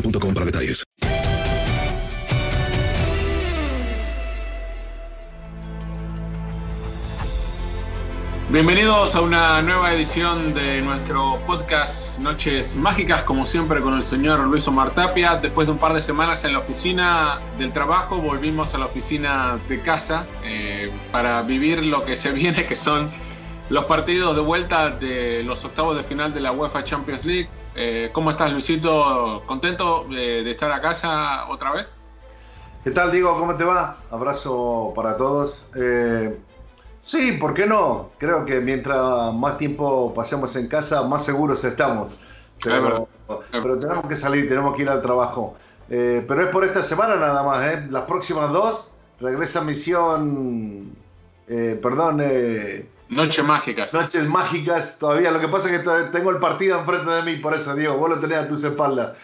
boostmobile.com 0.00 0.34
para 0.34 0.46
detalles. 0.46 0.84
Bienvenidos 8.50 9.14
a 9.14 9.20
una 9.20 9.60
nueva 9.60 9.92
edición 9.92 10.54
de 10.54 10.80
nuestro 10.80 11.38
podcast 11.46 12.18
Noches 12.18 12.76
Mágicas, 12.76 13.22
como 13.22 13.44
siempre 13.44 13.82
con 13.82 13.92
el 13.92 14.02
señor 14.02 14.40
Luis 14.40 14.66
Omar 14.66 14.94
Tapia. 14.94 15.36
Después 15.36 15.66
de 15.66 15.72
un 15.72 15.78
par 15.78 15.92
de 15.92 16.00
semanas 16.00 16.44
en 16.44 16.54
la 16.54 16.60
oficina 16.60 17.40
del 17.58 17.72
trabajo, 17.72 18.16
volvimos 18.16 18.74
a 18.74 18.78
la 18.78 18.86
oficina 18.86 19.58
de 19.68 19.82
casa 19.82 20.26
eh, 20.44 20.90
para 21.12 21.42
vivir 21.42 21.84
lo 21.84 22.06
que 22.06 22.16
se 22.16 22.32
viene, 22.32 22.64
que 22.64 22.74
son 22.74 23.10
los 23.68 23.84
partidos 23.84 24.34
de 24.34 24.40
vuelta 24.40 24.88
de 24.90 25.42
los 25.42 25.62
octavos 25.66 25.98
de 25.98 26.02
final 26.02 26.32
de 26.32 26.40
la 26.40 26.50
UEFA 26.50 26.84
Champions 26.84 27.26
League. 27.26 27.50
Eh, 27.80 28.10
¿Cómo 28.12 28.32
estás, 28.32 28.52
Luisito? 28.52 29.44
¿Contento 29.46 30.04
de, 30.10 30.42
de 30.42 30.50
estar 30.50 30.72
a 30.72 30.80
casa 30.80 31.48
otra 31.48 31.70
vez? 31.70 31.96
¿Qué 32.82 32.90
tal, 32.90 33.12
Diego? 33.12 33.38
¿Cómo 33.38 33.54
te 33.54 33.62
va? 33.62 33.98
Abrazo 34.10 34.92
para 34.96 35.16
todos. 35.16 35.64
Eh, 35.76 36.36
sí, 37.00 37.32
¿por 37.40 37.54
qué 37.54 37.66
no? 37.68 38.10
Creo 38.18 38.44
que 38.44 38.60
mientras 38.60 39.32
más 39.32 39.58
tiempo 39.58 40.12
pasemos 40.12 40.56
en 40.56 40.66
casa, 40.66 41.02
más 41.04 41.24
seguros 41.24 41.62
estamos. 41.62 42.12
Pero, 42.60 43.08
pero 43.52 43.78
tenemos 43.78 44.08
que 44.08 44.16
salir, 44.16 44.48
tenemos 44.48 44.74
que 44.74 44.82
ir 44.82 44.88
al 44.88 45.00
trabajo. 45.00 45.54
Eh, 45.88 46.24
pero 46.26 46.42
es 46.42 46.48
por 46.48 46.64
esta 46.64 46.82
semana 46.82 47.14
nada 47.14 47.44
más, 47.44 47.64
¿eh? 47.64 47.86
Las 47.90 48.02
próximas 48.02 48.52
dos 48.52 48.92
regresa 49.20 49.60
misión. 49.60 50.96
eh, 51.46 51.78
perdón. 51.80 52.22
Noches 53.08 53.44
mágicas. 53.44 53.94
Noches 53.94 54.28
mágicas 54.28 54.98
todavía. 54.98 55.30
Lo 55.30 55.40
que 55.40 55.48
pasa 55.48 55.72
es 55.72 55.80
que 55.80 55.88
tengo 56.12 56.30
el 56.30 56.38
partido 56.38 56.78
enfrente 56.78 57.10
de 57.10 57.22
mí, 57.22 57.36
por 57.36 57.54
eso, 57.54 57.74
Diego, 57.74 57.96
vos 57.96 58.10
lo 58.10 58.18
tenés 58.18 58.38
a 58.38 58.48
tus 58.48 58.62
espaldas. 58.64 59.16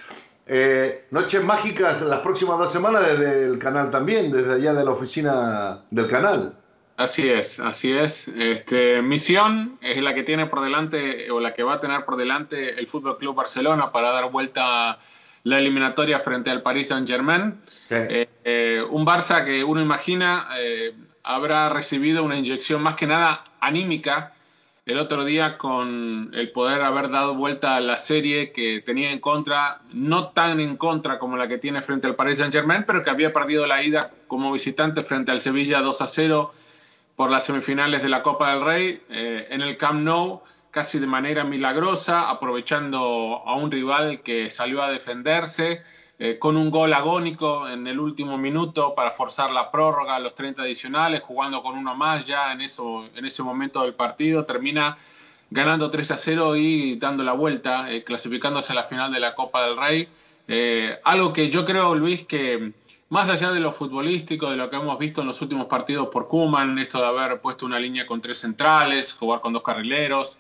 Eh, 0.47 1.07
noches 1.11 1.43
mágicas 1.43 2.03
las 2.03 2.21
próximas 2.21 2.59
dos 2.59 2.71
semanas 2.71 3.07
desde 3.07 3.47
el 3.47 3.59
canal 3.59 3.91
también, 3.91 4.31
desde 4.31 4.55
allá 4.55 4.75
de 4.75 4.85
la 4.85 4.91
oficina 4.91 5.85
del 5.91 6.09
canal. 6.09 6.55
Así 6.97 7.29
es, 7.29 7.59
así 7.59 7.93
es. 7.93 8.29
Este, 8.29 9.03
misión 9.03 9.79
es 9.81 10.01
la 10.01 10.15
que 10.15 10.23
tiene 10.23 10.47
por 10.47 10.61
delante 10.63 11.31
o 11.31 11.41
la 11.41 11.53
que 11.53 11.63
va 11.63 11.75
a 11.75 11.81
tener 11.81 12.05
por 12.05 12.17
delante 12.17 12.79
el 12.79 12.87
Fútbol 12.87 13.19
Club 13.19 13.35
Barcelona 13.35 13.91
para 13.91 14.11
dar 14.11 14.31
vuelta 14.31 14.99
la 15.43 15.59
eliminatoria 15.59 16.21
frente 16.21 16.51
al 16.51 16.63
Paris 16.63 16.89
Saint 16.89 17.09
Germain. 17.09 17.61
Eh, 17.91 18.29
eh, 18.45 18.83
un 18.91 19.05
Barça 19.05 19.45
que 19.45 19.65
uno 19.65 19.81
imagina 19.81 20.49
eh, 20.59 20.95
habrá 21.25 21.69
recibido 21.71 22.23
una 22.23 22.39
inyección 22.39 22.83
más 22.83 22.95
que 22.95 23.07
nada 23.07 23.43
anímica 23.61 24.35
el 24.87 24.99
otro 24.99 25.25
día 25.25 25.57
con 25.57 26.31
el 26.35 26.53
poder 26.53 26.83
haber 26.83 27.09
dado 27.09 27.35
vuelta 27.35 27.77
a 27.77 27.81
la 27.81 27.97
serie 27.97 28.53
que 28.53 28.83
tenía 28.83 29.11
en 29.11 29.19
contra, 29.19 29.81
no 29.93 30.29
tan 30.29 30.61
en 30.61 30.77
contra 30.77 31.19
como 31.19 31.39
la 31.39 31.49
que 31.49 31.57
tiene 31.57 31.81
frente 31.81 32.07
al 32.07 32.15
Paris 32.15 32.39
Saint 32.39 32.53
Germain, 32.53 32.85
pero 32.87 33.03
que 33.03 33.09
había 33.09 33.33
perdido 33.33 33.67
la 33.67 33.83
ida 33.83 34.11
como 34.29 34.53
visitante 34.53 35.03
frente 35.03 35.33
al 35.33 35.41
Sevilla 35.41 35.81
2 35.81 36.03
a 36.03 36.07
0 36.07 36.53
por 37.17 37.31
las 37.31 37.47
semifinales 37.47 38.03
de 38.03 38.11
la 38.11 38.23
Copa 38.23 38.51
del 38.51 38.61
Rey 38.61 39.03
eh, 39.09 39.47
en 39.49 39.63
el 39.63 39.79
Camp 39.79 40.03
Nou 40.03 40.43
casi 40.71 40.99
de 40.99 41.07
manera 41.07 41.45
milagrosa, 41.45 42.29
aprovechando 42.29 43.43
a 43.47 43.55
un 43.55 43.71
rival 43.71 44.23
que 44.23 44.51
salió 44.51 44.83
a 44.83 44.91
defenderse 44.91 45.83
eh, 46.17 46.39
con 46.39 46.57
un 46.57 46.71
gol 46.71 46.93
agónico 46.93 47.69
en 47.69 47.89
el 47.89 47.99
último 47.99 48.39
minuto 48.39 48.95
para 48.95 49.11
forzar 49.11 49.51
la 49.51 49.73
prórroga 49.73 50.15
a 50.15 50.21
los 50.21 50.33
30 50.33 50.63
adicionales, 50.63 51.23
jugando 51.23 51.61
con 51.61 51.77
uno 51.77 51.97
más 51.97 52.25
ya 52.25 52.53
en, 52.53 52.61
eso, 52.61 53.05
en 53.17 53.25
ese 53.25 53.43
momento 53.43 53.83
del 53.83 53.95
partido, 53.95 54.45
termina 54.45 54.97
ganando 55.51 55.91
3 55.91 56.13
a 56.13 56.17
0 56.17 56.55
y 56.55 56.97
dando 56.97 57.25
la 57.25 57.33
vuelta, 57.33 57.91
eh, 57.91 58.05
clasificándose 58.05 58.71
a 58.73 58.77
la 58.77 58.85
final 58.85 59.13
de 59.13 59.19
la 59.19 59.35
Copa 59.35 59.67
del 59.67 59.77
Rey. 59.77 60.09
Eh, 60.47 61.01
algo 61.03 61.33
que 61.33 61.51
yo 61.51 61.65
creo, 61.65 61.97
Luis, 61.97 62.25
que 62.27 62.73
más 63.09 63.29
allá 63.29 63.51
de 63.51 63.59
lo 63.59 63.73
futbolístico, 63.73 64.49
de 64.49 64.57
lo 64.57 64.71
que 64.71 64.77
hemos 64.77 64.97
visto 65.01 65.23
en 65.23 65.27
los 65.27 65.43
últimos 65.43 65.67
partidos 65.67 66.09
por 66.13 66.29
Kuman, 66.29 66.79
esto 66.79 67.01
de 67.01 67.07
haber 67.07 67.41
puesto 67.41 67.67
una 67.67 67.81
línea 67.81 68.07
con 68.07 68.21
tres 68.21 68.39
centrales, 68.39 69.15
jugar 69.15 69.41
con 69.41 69.53
dos 69.53 69.65
carrileros, 69.65 70.39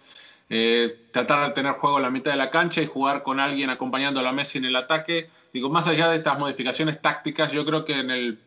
tratar 1.11 1.49
de 1.49 1.53
tener 1.53 1.73
juego 1.73 1.97
en 1.97 2.05
la 2.05 2.11
mitad 2.11 2.31
de 2.31 2.37
la 2.37 2.51
cancha 2.51 2.81
y 2.81 2.87
jugar 2.87 3.25
con 3.25 3.41
alguien 3.41 3.71
acompañando 3.71 4.21
a 4.21 4.23
la 4.23 4.33
Messi 4.33 4.59
en 4.59 4.67
el 4.67 4.77
ataque. 4.77 5.31
Digo, 5.55 5.71
más 5.71 5.87
allá 5.87 6.09
de 6.09 6.17
estas 6.17 6.37
modificaciones 6.37 7.01
tácticas, 7.01 7.53
yo 7.53 7.65
creo 7.65 7.85
que 7.85 8.01
en 8.01 8.11
el 8.11 8.41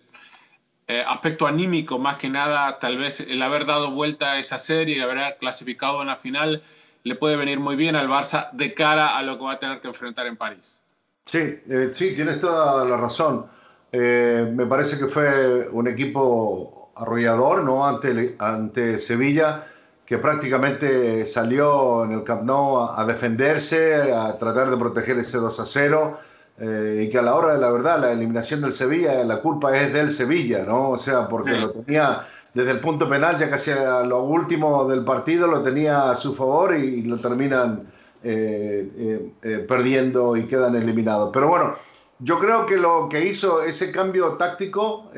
eh, 0.90 1.02
aspecto 1.08 1.48
anímico, 1.48 1.98
más 1.98 2.18
que 2.18 2.30
nada, 2.30 2.80
tal 2.80 2.98
vez 2.98 3.22
el 3.22 3.42
haber 3.42 3.66
dado 3.66 3.92
vuelta 3.92 4.34
a 4.34 4.40
esa 4.40 4.60
serie 4.60 4.98
y 4.98 5.00
haber 5.00 5.38
clasificado 5.40 6.02
en 6.02 6.08
la 6.08 6.18
final 6.18 6.62
le 7.04 7.16
puede 7.16 7.38
venir 7.38 7.62
muy 7.62 7.78
bien 7.78 7.96
al 7.96 8.10
Barça 8.10 8.52
de 8.52 8.74
cara 8.74 9.18
a 9.18 9.24
lo 9.24 9.38
que 9.38 9.46
va 9.46 9.54
a 9.54 9.60
tener 9.60 9.80
que 9.80 9.88
enfrentar 9.88 10.28
en 10.28 10.36
París. 10.36 10.84
Sí, 11.26 11.62
eh, 11.70 11.92
sí, 11.94 12.14
tienes 12.14 12.42
toda 12.42 12.84
la 12.84 12.98
razón. 12.98 13.46
Eh, 13.90 14.52
me 14.54 14.66
parece 14.66 15.00
que 15.00 15.08
fue 15.08 15.70
un 15.70 15.88
equipo 15.88 16.92
arrollador, 16.94 17.64
¿no? 17.64 17.88
Ante, 17.88 18.36
ante 18.38 18.98
Sevilla, 18.98 19.66
que 20.06 20.18
prácticamente 20.18 21.26
salió 21.26 22.04
en 22.04 22.12
el 22.12 22.26
Camp 22.26 22.44
Nou 22.44 22.80
a, 22.80 23.00
a 23.00 23.06
defenderse, 23.06 24.12
a 24.12 24.38
tratar 24.38 24.70
de 24.70 24.76
proteger 24.76 25.18
ese 25.20 25.38
2 25.38 25.58
a 25.58 25.66
0. 25.66 26.27
Eh, 26.60 27.04
y 27.06 27.10
que 27.10 27.20
a 27.20 27.22
la 27.22 27.36
hora 27.36 27.54
de 27.54 27.60
la 27.60 27.70
verdad, 27.72 28.00
la 28.00 28.12
eliminación 28.12 28.62
del 28.62 28.72
Sevilla, 28.72 29.24
la 29.24 29.42
culpa 29.42 29.78
es 29.78 29.94
del 29.94 30.10
Sevilla, 30.10 30.64
¿no? 30.66 30.90
O 30.90 30.98
sea, 30.98 31.28
porque 31.28 31.52
Sí. 31.52 31.60
lo 31.60 31.72
tenía 31.72 32.28
desde 32.54 32.72
el 32.72 32.80
punto 32.80 33.08
penal, 33.08 33.38
ya 33.38 33.50
casi 33.50 33.70
a 33.72 34.02
lo 34.02 34.24
último 34.24 34.86
del 34.86 35.04
partido, 35.04 35.48
lo 35.48 35.62
tenía 35.62 36.10
a 36.10 36.16
su 36.16 36.34
favor 36.34 36.76
y, 36.76 37.04
lo 37.04 37.20
terminan 37.20 37.92
eh, 38.24 39.32
eh, 39.44 39.66
perdiendo 39.68 40.36
y 40.36 40.48
quedan 40.48 40.76
eliminados. 40.76 41.30
Pero 41.32 41.48
bueno, 41.48 41.76
yo 42.20 42.40
creo 42.40 42.66
que 42.66 42.78
lo 42.78 43.08
que 43.08 43.24
hizo 43.24 43.62
ese 43.62 43.92
cambio 43.92 44.34
táctico 44.34 45.12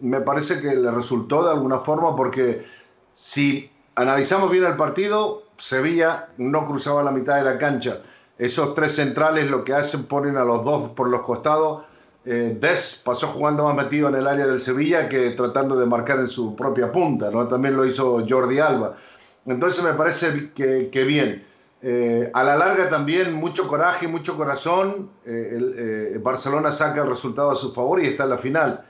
me 0.00 0.20
parece 0.20 0.60
que 0.60 0.76
le 0.76 0.90
resultó 0.90 1.42
de 1.42 1.52
alguna 1.52 1.78
forma 1.78 2.14
porque 2.14 2.66
si 3.14 3.70
analizamos 3.94 4.50
bien 4.50 4.64
el 4.64 4.76
partido, 4.76 5.44
Sevilla 5.56 6.28
no 6.36 6.66
cruzaba 6.66 7.02
la 7.02 7.10
mitad 7.10 7.36
de 7.36 7.44
la 7.44 7.56
cancha. 7.56 8.02
Esos 8.38 8.74
tres 8.74 8.94
centrales 8.94 9.50
lo 9.50 9.64
que 9.64 9.74
hacen, 9.74 10.04
ponen 10.04 10.36
a 10.36 10.44
los 10.44 10.64
dos 10.64 10.90
por 10.90 11.08
los 11.08 11.22
costados. 11.22 11.82
Eh, 12.24 12.56
Des 12.60 13.02
pasó 13.04 13.26
jugando 13.26 13.64
más 13.64 13.74
metido 13.74 14.08
en 14.08 14.14
el 14.14 14.26
área 14.26 14.46
del 14.46 14.60
Sevilla 14.60 15.08
que 15.08 15.30
tratando 15.30 15.76
de 15.76 15.86
marcar 15.86 16.20
en 16.20 16.28
su 16.28 16.54
propia 16.54 16.92
punta. 16.92 17.30
También 17.48 17.76
lo 17.76 17.84
hizo 17.84 18.24
Jordi 18.28 18.60
Alba. 18.60 18.96
Entonces 19.44 19.82
me 19.82 19.92
parece 19.94 20.50
que, 20.54 21.04
bien. 21.04 21.44
Eh, 21.80 22.30
a 22.34 22.42
la 22.42 22.56
larga 22.56 22.88
también 22.88 23.32
mucho 23.32 23.66
coraje, 23.66 24.06
mucho 24.06 24.36
corazón. 24.36 25.10
Eh, 25.24 26.18
Barcelona 26.22 26.70
saca 26.70 27.02
el 27.02 27.08
resultado 27.08 27.50
a 27.50 27.56
su 27.56 27.72
favor 27.72 28.00
y 28.00 28.06
está 28.06 28.24
en 28.24 28.30
la 28.30 28.38
final. 28.38 28.84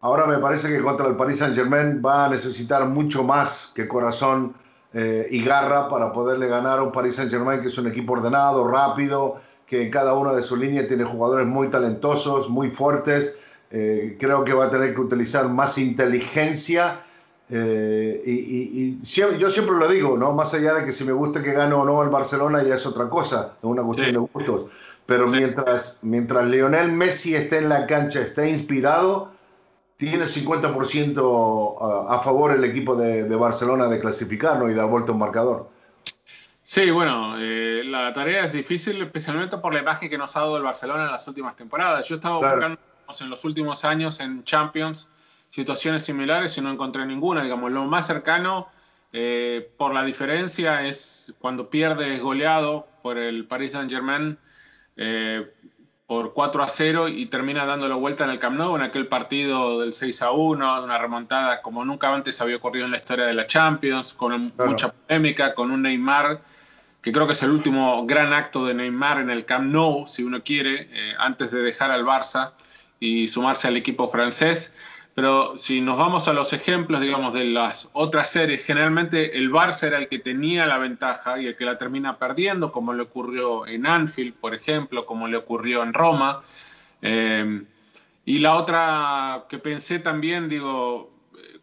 Ahora 0.00 0.26
me 0.26 0.38
parece 0.38 0.68
que 0.68 0.82
contra 0.82 1.06
el 1.06 1.16
Paris 1.16 1.38
Saint 1.38 1.54
Germain 1.54 2.02
va 2.04 2.24
a 2.24 2.28
necesitar 2.28 2.84
mucho 2.86 3.22
más 3.22 3.70
que 3.74 3.86
corazón 3.86 4.54
eh, 4.94 5.26
y 5.30 5.42
garra 5.42 5.88
para 5.88 6.12
poderle 6.12 6.48
ganar 6.48 6.78
a 6.78 6.82
un 6.82 6.92
Paris 6.92 7.14
Saint 7.16 7.30
Germain 7.30 7.60
que 7.62 7.68
es 7.68 7.78
un 7.78 7.86
equipo 7.86 8.12
ordenado, 8.14 8.66
rápido, 8.68 9.40
que 9.66 9.82
en 9.84 9.90
cada 9.90 10.12
una 10.14 10.32
de 10.34 10.42
sus 10.42 10.58
líneas 10.58 10.86
tiene 10.88 11.04
jugadores 11.04 11.46
muy 11.46 11.68
talentosos, 11.68 12.48
muy 12.50 12.70
fuertes. 12.70 13.34
Eh, 13.70 14.16
creo 14.20 14.44
que 14.44 14.52
va 14.52 14.66
a 14.66 14.70
tener 14.70 14.94
que 14.94 15.00
utilizar 15.00 15.48
más 15.48 15.78
inteligencia. 15.78 17.00
eh, 17.54 18.22
y, 18.24 18.30
y- 18.32 18.98
y 19.02 19.04
siempre- 19.04 19.38
yo 19.38 19.50
siempre 19.50 19.76
lo 19.76 19.86
digo, 19.86 20.16
¿no? 20.16 20.32
Más 20.32 20.54
allá 20.54 20.72
de 20.74 20.84
que 20.86 20.92
si 20.92 21.04
me 21.04 21.12
gusta 21.12 21.42
que 21.42 21.52
gane 21.52 21.74
o 21.74 21.84
no 21.84 22.02
el 22.02 22.08
Barcelona, 22.08 22.62
ya 22.62 22.76
es 22.76 22.86
otra 22.86 23.10
cosa, 23.10 23.56
es 23.58 23.64
una 23.64 23.82
cuestión 23.82 24.10
de 24.12 24.18
gustos. 24.32 24.70
Pero 25.04 25.26
mientras, 25.26 25.98
mientras 26.00 26.46
Lionel 26.48 26.92
Messi 26.92 27.34
esté 27.34 27.58
en 27.58 27.68
la 27.68 27.86
cancha, 27.86 28.20
esté 28.20 28.48
inspirado, 28.48 29.31
tiene 30.10 30.24
50% 30.24 31.76
a, 32.10 32.16
a 32.16 32.18
favor 32.20 32.50
el 32.52 32.64
equipo 32.64 32.96
de, 32.96 33.22
de 33.24 33.36
Barcelona 33.36 33.86
de 33.86 34.00
clasificar 34.00 34.58
¿no? 34.58 34.68
y 34.68 34.74
dar 34.74 34.86
vuelta 34.86 35.12
un 35.12 35.18
marcador. 35.18 35.70
Sí, 36.64 36.90
bueno, 36.90 37.36
eh, 37.38 37.82
la 37.84 38.12
tarea 38.12 38.46
es 38.46 38.52
difícil, 38.52 39.00
especialmente 39.00 39.58
por 39.58 39.72
la 39.72 39.80
imagen 39.80 40.10
que 40.10 40.18
nos 40.18 40.36
ha 40.36 40.40
dado 40.40 40.56
el 40.56 40.64
Barcelona 40.64 41.04
en 41.04 41.12
las 41.12 41.26
últimas 41.28 41.54
temporadas. 41.54 42.06
Yo 42.08 42.16
estaba 42.16 42.40
Claro. 42.40 42.56
buscando 42.56 42.80
en 43.20 43.30
los 43.30 43.44
últimos 43.44 43.84
años 43.84 44.18
en 44.20 44.42
Champions 44.42 45.08
situaciones 45.50 46.02
similares 46.02 46.56
y 46.58 46.62
no 46.62 46.72
encontré 46.72 47.06
ninguna. 47.06 47.42
Digamos, 47.44 47.70
lo 47.70 47.84
más 47.84 48.06
cercano 48.06 48.68
eh, 49.12 49.70
por 49.76 49.92
la 49.94 50.02
diferencia 50.02 50.84
es 50.86 51.32
cuando 51.38 51.68
pierde 51.70 52.14
es 52.14 52.20
goleado 52.20 52.88
por 53.02 53.18
el 53.18 53.44
Paris 53.46 53.72
Saint 53.72 53.90
Germain 53.90 54.38
eh, 54.96 55.52
por 56.12 56.34
4 56.34 56.62
a 56.62 56.68
0 56.68 57.08
y 57.08 57.24
termina 57.24 57.64
dando 57.64 57.88
la 57.88 57.94
vuelta 57.94 58.24
en 58.24 58.30
el 58.30 58.38
Camp 58.38 58.58
Nou 58.58 58.76
en 58.76 58.82
aquel 58.82 59.06
partido 59.06 59.80
del 59.80 59.94
6 59.94 60.20
a 60.20 60.30
1, 60.30 60.84
una 60.84 60.98
remontada 60.98 61.62
como 61.62 61.86
nunca 61.86 62.12
antes 62.12 62.38
había 62.42 62.56
ocurrido 62.56 62.84
en 62.84 62.90
la 62.90 62.98
historia 62.98 63.24
de 63.24 63.32
la 63.32 63.46
Champions, 63.46 64.12
con 64.12 64.50
Claro. 64.50 64.70
mucha 64.70 64.92
polémica, 64.92 65.54
con 65.54 65.70
un 65.70 65.80
Neymar 65.80 66.42
que 67.00 67.12
creo 67.12 67.26
que 67.26 67.32
es 67.32 67.42
el 67.42 67.50
último 67.50 68.04
gran 68.04 68.34
acto 68.34 68.66
de 68.66 68.74
Neymar 68.74 69.20
en 69.20 69.30
el 69.30 69.46
Camp 69.46 69.72
Nou, 69.72 70.06
si 70.06 70.22
uno 70.22 70.42
quiere, 70.44 70.90
eh, 70.92 71.14
antes 71.18 71.50
de 71.50 71.62
dejar 71.62 71.90
al 71.90 72.04
Barça 72.04 72.50
y 73.00 73.26
sumarse 73.28 73.68
al 73.68 73.78
equipo 73.78 74.10
francés. 74.10 74.76
Pero 75.14 75.58
si 75.58 75.80
nos 75.80 75.98
vamos 75.98 76.26
a 76.28 76.32
los 76.32 76.52
ejemplos, 76.52 77.00
digamos, 77.00 77.34
de 77.34 77.44
las 77.44 77.90
otras 77.92 78.30
series, 78.30 78.64
generalmente 78.64 79.36
el 79.36 79.50
Barça 79.50 79.88
era 79.88 79.98
el 79.98 80.08
que 80.08 80.18
tenía 80.18 80.66
la 80.66 80.78
ventaja 80.78 81.38
y 81.38 81.46
el 81.46 81.56
que 81.56 81.66
la 81.66 81.76
termina 81.76 82.18
perdiendo, 82.18 82.72
como 82.72 82.94
le 82.94 83.02
ocurrió 83.02 83.66
en 83.66 83.86
Anfield, 83.86 84.34
por 84.34 84.54
ejemplo, 84.54 85.04
como 85.04 85.28
le 85.28 85.36
ocurrió 85.36 85.82
en 85.82 85.92
Roma. 85.92 86.40
Eh, 87.02 87.62
y 88.24 88.38
la 88.38 88.54
otra 88.54 89.44
que 89.48 89.58
pensé 89.58 89.98
también, 89.98 90.48
digo, 90.48 91.12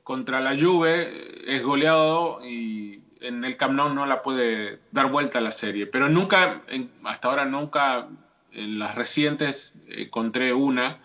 contra 0.03 0.39
la 0.41 0.57
Juve, 0.57 1.43
es 1.47 1.63
goleado 1.63 2.41
y 2.45 3.01
en 3.21 3.43
el 3.45 3.57
Camp 3.57 3.75
Nou 3.75 3.93
no 3.93 4.05
la 4.05 4.21
puede 4.21 4.79
dar 4.91 5.11
vuelta 5.11 5.39
a 5.39 5.41
la 5.41 5.51
serie. 5.51 5.87
Pero 5.87 6.09
nunca, 6.09 6.61
hasta 7.03 7.27
ahora 7.27 7.45
nunca, 7.45 8.07
en 8.51 8.79
las 8.79 8.95
recientes, 8.95 9.75
encontré 9.87 10.53
una 10.53 10.99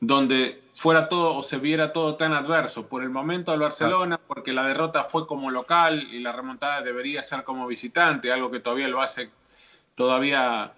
donde 0.00 0.62
fuera 0.78 1.08
todo 1.08 1.34
o 1.34 1.42
se 1.42 1.58
viera 1.58 1.92
todo 1.92 2.14
tan 2.14 2.32
adverso. 2.32 2.86
Por 2.86 3.02
el 3.02 3.10
momento 3.10 3.50
al 3.50 3.58
Barcelona, 3.58 4.16
porque 4.16 4.52
la 4.52 4.62
derrota 4.62 5.02
fue 5.02 5.26
como 5.26 5.50
local 5.50 6.06
y 6.12 6.20
la 6.20 6.30
remontada 6.30 6.82
debería 6.82 7.24
ser 7.24 7.42
como 7.42 7.66
visitante, 7.66 8.30
algo 8.30 8.48
que 8.48 8.60
todavía 8.60 8.86
lo 8.86 9.02
hace 9.02 9.28
todavía 9.96 10.72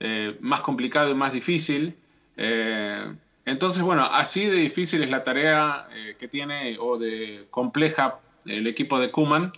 eh, 0.00 0.36
más 0.40 0.60
complicado 0.60 1.08
y 1.08 1.14
más 1.14 1.32
difícil. 1.32 1.94
Eh, 2.36 3.14
entonces, 3.44 3.80
bueno, 3.80 4.02
así 4.02 4.44
de 4.46 4.56
difícil 4.56 5.04
es 5.04 5.10
la 5.10 5.22
tarea 5.22 5.86
eh, 5.94 6.16
que 6.18 6.26
tiene 6.26 6.76
o 6.80 6.98
de 6.98 7.46
compleja 7.50 8.18
el 8.46 8.66
equipo 8.66 8.98
de 8.98 9.12
Kuman. 9.12 9.52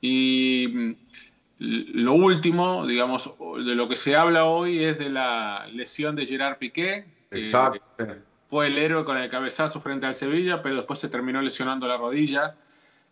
Y 0.00 0.66
mm, 0.68 0.92
lo 1.58 2.14
último, 2.14 2.84
digamos, 2.84 3.32
de 3.64 3.76
lo 3.76 3.88
que 3.88 3.94
se 3.94 4.16
habla 4.16 4.46
hoy 4.46 4.82
es 4.82 4.98
de 4.98 5.08
la 5.08 5.68
lesión 5.72 6.16
de 6.16 6.26
Gerard 6.26 6.58
Piqué. 6.58 7.04
Exacto. 7.30 7.80
Fue 8.48 8.68
el 8.68 8.78
héroe 8.78 9.04
con 9.04 9.16
el 9.16 9.28
cabezazo 9.28 9.80
frente 9.80 10.06
al 10.06 10.14
Sevilla, 10.14 10.62
pero 10.62 10.76
después 10.76 10.98
se 11.00 11.08
terminó 11.08 11.42
lesionando 11.42 11.88
la 11.88 11.96
rodilla 11.96 12.56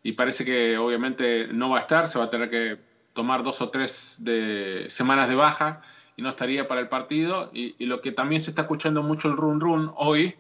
y 0.02 0.12
parece 0.12 0.44
que 0.44 0.78
obviamente 0.78 1.48
no 1.48 1.70
va 1.70 1.78
a 1.78 1.81
estar, 1.81 2.06
se 2.06 2.19
va 2.19 2.26
a 2.26 2.31
tener 2.31 2.50
que 2.50 2.78
tomar 3.14 3.42
dos 3.42 3.60
o 3.60 3.70
tres 3.70 4.19
de, 4.20 4.86
semanas 4.88 5.28
de 5.28 5.34
baja 5.34 5.82
y 6.16 6.22
no 6.22 6.28
estaría 6.28 6.69
para 6.69 6.81
el 6.81 6.88
partido. 6.88 7.50
Y, 7.52 7.75
y 7.78 7.86
lo 7.86 8.00
que 8.00 8.12
también 8.12 8.40
se 8.40 8.50
está 8.50 8.62
escuchando 8.62 9.02
mucho 9.02 9.28
el 9.28 9.36
run 9.36 9.60
run 9.60 9.92
hoy 9.96 10.36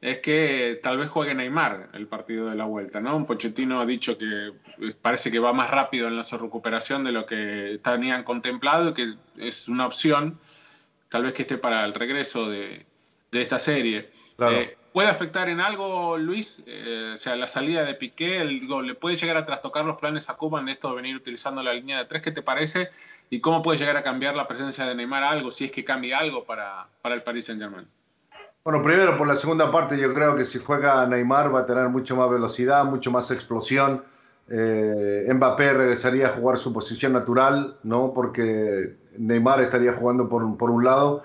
es 0.00 0.18
que 0.18 0.78
tal 0.82 0.98
vez 0.98 1.10
juegue 1.10 1.34
Neymar 1.34 1.90
el 1.92 2.06
partido 2.06 2.48
de 2.48 2.54
la 2.54 2.64
vuelta, 2.64 3.00
¿no? 3.00 3.16
Un 3.16 3.26
Pochettino 3.26 3.80
ha 3.80 3.86
dicho 3.86 4.16
que 4.16 4.52
parece 5.02 5.30
que 5.30 5.40
va 5.40 5.52
más 5.52 5.70
rápido 5.70 6.06
en 6.06 6.16
la 6.16 6.22
recuperación 6.22 7.02
de 7.02 7.12
lo 7.12 7.26
que 7.26 7.80
tenían 7.82 8.22
contemplado 8.22 8.90
y 8.90 8.94
que 8.94 9.14
es 9.38 9.68
una 9.68 9.86
opción, 9.86 10.38
tal 11.08 11.24
vez 11.24 11.34
que 11.34 11.42
esté 11.42 11.58
para 11.58 11.84
el 11.84 11.94
regreso 11.94 12.48
de, 12.48 12.86
de 13.32 13.42
esta 13.42 13.58
serie. 13.58 14.10
Claro. 14.38 14.56
Eh, 14.56 14.78
¿Puede 14.92 15.08
afectar 15.08 15.48
en 15.48 15.60
algo, 15.60 16.16
Luis? 16.16 16.62
Eh, 16.66 17.10
o 17.14 17.16
sea, 17.16 17.36
la 17.36 17.46
salida 17.46 17.84
de 17.84 17.94
Piqué, 17.94 18.38
el, 18.38 18.60
digo, 18.60 18.80
¿le 18.80 18.94
puede 18.94 19.16
llegar 19.16 19.36
a 19.36 19.44
trastocar 19.44 19.84
los 19.84 19.98
planes 19.98 20.30
a 20.30 20.34
Cuba 20.34 20.60
en 20.60 20.68
esto 20.68 20.90
de 20.90 20.96
venir 20.96 21.16
utilizando 21.16 21.62
la 21.62 21.74
línea 21.74 21.98
de 21.98 22.04
tres? 22.04 22.22
¿Qué 22.22 22.30
te 22.30 22.42
parece? 22.42 22.90
¿Y 23.30 23.40
cómo 23.40 23.62
puede 23.62 23.78
llegar 23.78 23.96
a 23.96 24.02
cambiar 24.02 24.34
la 24.34 24.46
presencia 24.46 24.86
de 24.86 24.94
Neymar 24.94 25.24
a 25.24 25.30
algo, 25.30 25.50
si 25.50 25.66
es 25.66 25.72
que 25.72 25.84
cambia 25.84 26.18
algo 26.18 26.44
para, 26.44 26.86
para 27.02 27.14
el 27.14 27.22
Paris 27.22 27.46
Saint-Germain? 27.46 27.86
Bueno, 28.64 28.82
primero 28.82 29.16
por 29.16 29.26
la 29.26 29.36
segunda 29.36 29.70
parte 29.70 29.98
yo 29.98 30.12
creo 30.14 30.36
que 30.36 30.44
si 30.44 30.58
juega 30.58 31.04
Neymar 31.06 31.54
va 31.54 31.60
a 31.60 31.66
tener 31.66 31.88
mucho 31.88 32.16
más 32.16 32.30
velocidad, 32.30 32.84
mucho 32.84 33.10
más 33.10 33.30
explosión. 33.30 34.04
Eh, 34.48 35.28
Mbappé 35.32 35.74
regresaría 35.74 36.26
a 36.26 36.30
jugar 36.30 36.56
su 36.56 36.72
posición 36.72 37.12
natural, 37.12 37.76
¿no? 37.82 38.12
Porque 38.14 38.96
Neymar 39.16 39.62
estaría 39.62 39.92
jugando 39.92 40.28
por, 40.28 40.56
por 40.56 40.70
un 40.70 40.84
lado. 40.84 41.24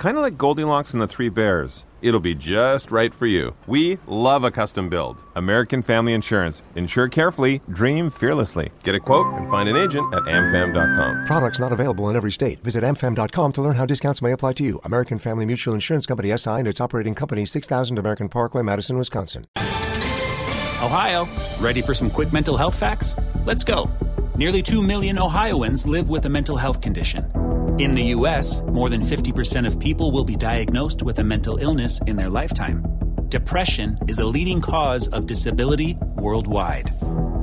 Kind 0.00 0.16
of 0.16 0.22
like 0.22 0.38
Goldilocks 0.38 0.94
and 0.94 1.02
the 1.02 1.06
Three 1.06 1.28
Bears. 1.28 1.84
It'll 2.00 2.20
be 2.20 2.34
just 2.34 2.90
right 2.90 3.12
for 3.12 3.26
you. 3.26 3.54
We 3.66 3.98
love 4.06 4.44
a 4.44 4.50
custom 4.50 4.88
build. 4.88 5.22
American 5.36 5.82
Family 5.82 6.14
Insurance. 6.14 6.62
Insure 6.74 7.06
carefully, 7.06 7.60
dream 7.68 8.08
fearlessly. 8.08 8.70
Get 8.82 8.94
a 8.94 8.98
quote 8.98 9.26
and 9.34 9.46
find 9.50 9.68
an 9.68 9.76
agent 9.76 10.14
at 10.14 10.22
amfam.com. 10.22 11.26
Products 11.26 11.58
not 11.58 11.70
available 11.70 12.08
in 12.08 12.16
every 12.16 12.32
state. 12.32 12.64
Visit 12.64 12.82
amfam.com 12.82 13.52
to 13.52 13.60
learn 13.60 13.74
how 13.74 13.84
discounts 13.84 14.22
may 14.22 14.32
apply 14.32 14.54
to 14.54 14.64
you. 14.64 14.80
American 14.84 15.18
Family 15.18 15.44
Mutual 15.44 15.74
Insurance 15.74 16.06
Company 16.06 16.34
SI 16.34 16.50
and 16.50 16.66
its 16.66 16.80
operating 16.80 17.14
company 17.14 17.44
6000 17.44 17.98
American 17.98 18.30
Parkway, 18.30 18.62
Madison, 18.62 18.96
Wisconsin. 18.96 19.44
Ohio, 19.58 21.28
ready 21.60 21.82
for 21.82 21.92
some 21.92 22.08
quick 22.08 22.32
mental 22.32 22.56
health 22.56 22.74
facts? 22.74 23.16
Let's 23.44 23.64
go. 23.64 23.90
Nearly 24.34 24.62
2 24.62 24.80
million 24.80 25.18
Ohioans 25.18 25.84
live 25.84 26.08
with 26.08 26.24
a 26.24 26.30
mental 26.30 26.56
health 26.56 26.80
condition. 26.80 27.39
In 27.80 27.92
the 27.92 28.12
U.S., 28.16 28.60
more 28.60 28.90
than 28.90 29.00
50% 29.00 29.66
of 29.66 29.80
people 29.80 30.12
will 30.12 30.22
be 30.22 30.36
diagnosed 30.36 31.02
with 31.02 31.18
a 31.18 31.24
mental 31.24 31.56
illness 31.56 31.98
in 32.06 32.14
their 32.14 32.28
lifetime. 32.28 32.84
Depression 33.30 33.96
is 34.06 34.18
a 34.18 34.26
leading 34.26 34.60
cause 34.60 35.08
of 35.08 35.24
disability 35.24 35.96
worldwide. 36.16 36.90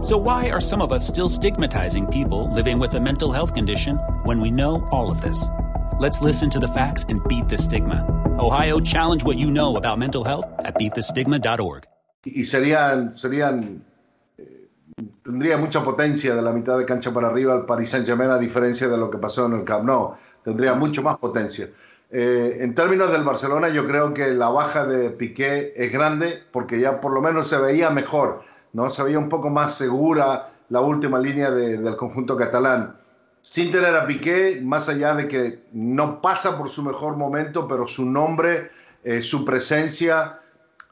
So, 0.01 0.15
why 0.15 0.51
are 0.51 0.61
some 0.61 0.79
of 0.79 0.91
us 0.91 1.07
still 1.07 1.27
stigmatizing 1.27 2.05
people 2.11 2.53
living 2.53 2.77
with 2.77 2.93
a 2.93 2.99
mental 2.99 3.31
health 3.31 3.55
condition 3.55 3.97
when 4.25 4.39
we 4.39 4.51
know 4.51 4.87
all 4.91 5.09
of 5.09 5.23
this? 5.23 5.43
Let's 5.99 6.21
listen 6.21 6.51
to 6.51 6.59
the 6.59 6.67
facts 6.67 7.03
and 7.09 7.19
beat 7.27 7.49
the 7.49 7.57
stigma. 7.57 8.05
Ohio, 8.37 8.79
challenge 8.79 9.23
what 9.23 9.39
you 9.39 9.49
know 9.49 9.75
about 9.75 9.97
mental 9.97 10.23
health 10.23 10.45
at 10.59 10.75
beatthestigma.org. 10.75 11.87
Y 12.25 12.43
serían, 12.43 13.17
serían 13.17 13.81
eh, 14.37 14.69
tendría 15.23 15.57
mucha 15.57 15.83
potencia 15.83 16.35
de 16.35 16.43
la 16.43 16.51
mitad 16.51 16.77
de 16.77 16.85
cancha 16.85 17.11
para 17.11 17.29
arriba 17.29 17.55
el 17.55 17.65
Paris 17.65 17.89
Saint-Germain 17.89 18.29
a 18.29 18.37
diferencia 18.37 18.87
de 18.87 18.97
lo 18.99 19.09
que 19.09 19.17
pasó 19.17 19.47
en 19.47 19.53
el 19.53 19.63
Camp 19.63 19.83
Nou. 19.83 20.15
Tendría 20.47 20.75
mucho 20.75 21.03
más 21.03 21.17
potencia. 21.17 21.69
Eh, 22.09 22.59
en 22.61 22.73
términos 22.73 23.11
del 23.11 23.25
Barcelona, 23.25 23.67
yo 23.67 23.85
creo 23.85 24.13
que 24.13 24.29
la 24.29 24.47
baja 24.47 24.85
de 24.85 25.09
Piqué 25.09 25.73
es 25.75 25.91
grande 25.91 26.41
porque 26.53 26.79
ya 26.79 27.01
por 27.01 27.11
lo 27.11 27.21
menos 27.21 27.49
se 27.49 27.57
veía 27.57 27.89
mejor, 27.89 28.43
¿no? 28.71 28.89
Se 28.89 29.03
veía 29.03 29.19
un 29.19 29.27
poco 29.27 29.49
más 29.49 29.75
segura 29.75 30.51
la 30.69 30.79
última 30.79 31.19
línea 31.19 31.51
de, 31.51 31.79
del 31.79 31.97
conjunto 31.97 32.37
catalán. 32.37 32.95
Sin 33.41 33.73
tener 33.73 33.93
a 33.93 34.07
Piqué, 34.07 34.61
más 34.63 34.87
allá 34.87 35.15
de 35.15 35.27
que 35.27 35.63
no 35.73 36.21
pasa 36.21 36.57
por 36.57 36.69
su 36.69 36.81
mejor 36.81 37.17
momento, 37.17 37.67
pero 37.67 37.85
su 37.85 38.05
nombre, 38.09 38.71
eh, 39.03 39.21
su 39.21 39.43
presencia, 39.43 40.39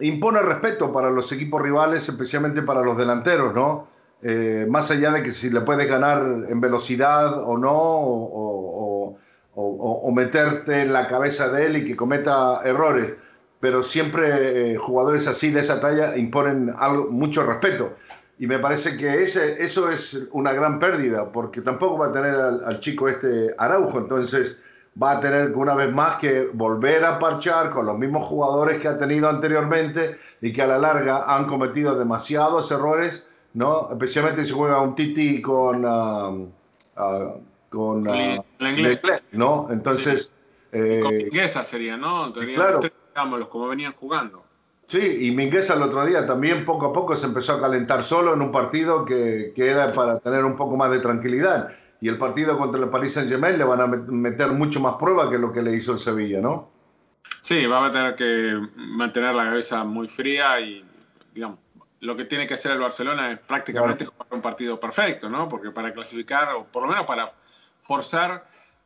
impone 0.02 0.42
respeto 0.42 0.92
para 0.92 1.10
los 1.10 1.32
equipos 1.32 1.62
rivales, 1.62 2.10
especialmente 2.10 2.62
para 2.62 2.82
los 2.82 2.98
delanteros, 2.98 3.56
¿no? 3.56 3.88
Eh, 4.22 4.66
más 4.70 4.92
allá 4.92 5.12
de 5.12 5.24
que 5.24 5.32
si 5.32 5.50
le 5.50 5.62
puedes 5.62 5.88
ganar 5.88 6.20
en 6.50 6.60
velocidad 6.60 7.42
o 7.42 7.58
no, 7.58 7.72
o, 9.56 10.12
meterte 10.12 10.82
en 10.82 10.94
la 10.94 11.08
cabeza 11.08 11.50
de 11.50 11.66
él 11.66 11.78
y 11.78 11.86
que 11.86 11.96
cometa 11.96 12.62
errores, 12.66 13.16
pero 13.60 13.82
siempre 13.82 14.74
eh, 14.74 14.78
jugadores 14.78 15.28
así 15.28 15.50
de 15.52 15.62
esa 15.62 15.80
talla 15.80 16.18
imponen 16.18 16.74
algo, 16.78 17.10
mucho 17.10 17.44
respeto. 17.44 17.94
Y 18.38 18.48
me 18.48 18.60
parece 18.60 18.98
que 18.98 19.24
ese, 19.24 19.64
eso 19.64 19.90
es 19.90 20.28
una 20.32 20.52
gran 20.52 20.78
pérdida, 20.80 21.32
porque 21.32 21.62
tampoco 21.62 22.00
va 22.00 22.08
a 22.08 22.12
tener 22.12 22.36
al, 22.36 22.80
chico 22.82 23.08
este 23.08 23.56
Araujo, 23.58 23.98
entonces 23.98 24.62
va 25.02 25.12
a 25.12 25.20
tener 25.22 25.56
una 25.56 25.74
vez 25.74 25.92
más 25.94 26.18
que 26.18 26.50
volver 26.54 27.06
a 27.06 27.18
parchar 27.18 27.70
con 27.70 27.86
los 27.86 27.98
mismos 27.98 28.28
jugadores 28.28 28.80
que 28.80 28.90
ha 28.90 28.98
tenido 28.98 29.30
anteriormente 29.30 30.18
y 30.42 30.52
que 30.52 30.62
a 30.62 30.68
la 30.68 30.78
larga 30.78 31.24
han 31.34 31.46
cometido 31.46 31.98
demasiados 31.98 32.72
errores 32.72 33.26
¿no? 33.56 33.90
Especialmente 33.92 34.46
si 34.46 34.52
juega 34.52 34.82
un 34.82 34.96
Titi 34.96 35.42
con, 35.42 35.86
uh, 35.86 36.52
uh, 36.98 37.42
con 37.70 38.08
uh, 38.08 38.44
Leclerc, 38.60 39.24
¿no? 39.32 39.68
Entonces... 39.70 40.32
Eh, 40.72 41.00
con 41.02 41.16
Mingueza 41.16 41.64
sería, 41.64 41.98
¿no? 41.98 42.34
Claro. 42.34 42.80
Digámoslo, 42.82 43.50
como 43.50 43.68
venían 43.68 43.94
jugando. 43.94 44.44
Sí, 44.88 45.28
y 45.28 45.32
Mingueza 45.32 45.74
el 45.74 45.82
otro 45.82 46.06
día 46.06 46.28
también 46.28 46.64
poco 46.64 46.88
a 46.88 46.94
poco 46.94 47.16
se 47.16 47.26
empezó 47.26 47.54
a 47.54 47.62
calentar 47.62 48.04
solo 48.04 48.34
en 48.34 48.42
un 48.42 48.52
partido 48.52 49.06
que, 49.06 49.54
que 49.56 49.70
era 49.70 49.92
para 49.92 50.20
tener 50.20 50.44
un 50.46 50.56
poco 50.56 50.76
más 50.78 50.92
de 50.92 51.00
tranquilidad. 51.00 51.74
Y 52.02 52.10
el 52.10 52.18
partido 52.18 52.58
contra 52.58 52.84
el 52.84 52.90
Paris 52.90 53.14
Saint-Germain 53.14 53.58
le 53.58 53.64
van 53.64 53.82
a 53.82 53.88
meter 53.88 54.50
mucho 54.50 54.80
más 54.80 54.96
prueba 54.96 55.30
que 55.30 55.40
lo 55.40 55.52
que 55.52 55.64
le 55.64 55.74
hizo 55.74 55.94
el 55.94 56.00
Sevilla, 56.00 56.40
¿no? 56.40 56.70
Sí, 57.42 57.66
va 57.66 57.86
a 57.86 57.92
tener 57.92 58.16
que 58.16 58.60
mantener 58.76 59.34
la 59.34 59.46
cabeza 59.46 59.84
muy 59.84 60.08
fría 60.08 60.60
y, 60.60 60.86
digamos, 61.34 61.60
lo 62.02 62.16
que 62.16 62.26
tiene 62.26 62.46
que 62.46 62.54
hacer 62.54 62.74
el 62.74 62.80
Barcelona 62.80 63.32
es 63.32 63.40
prácticamente 63.40 64.06
jugar 64.06 64.28
un 64.32 64.42
partido 64.42 64.80
perfecto, 64.80 65.30
¿no? 65.30 65.48
Porque 65.50 65.72
para 65.72 65.94
clasificar, 65.94 66.54
o 66.54 66.66
por 66.66 66.84
lo 66.84 66.90
menos 66.90 67.06
para 67.06 67.34
forzar 67.86 68.46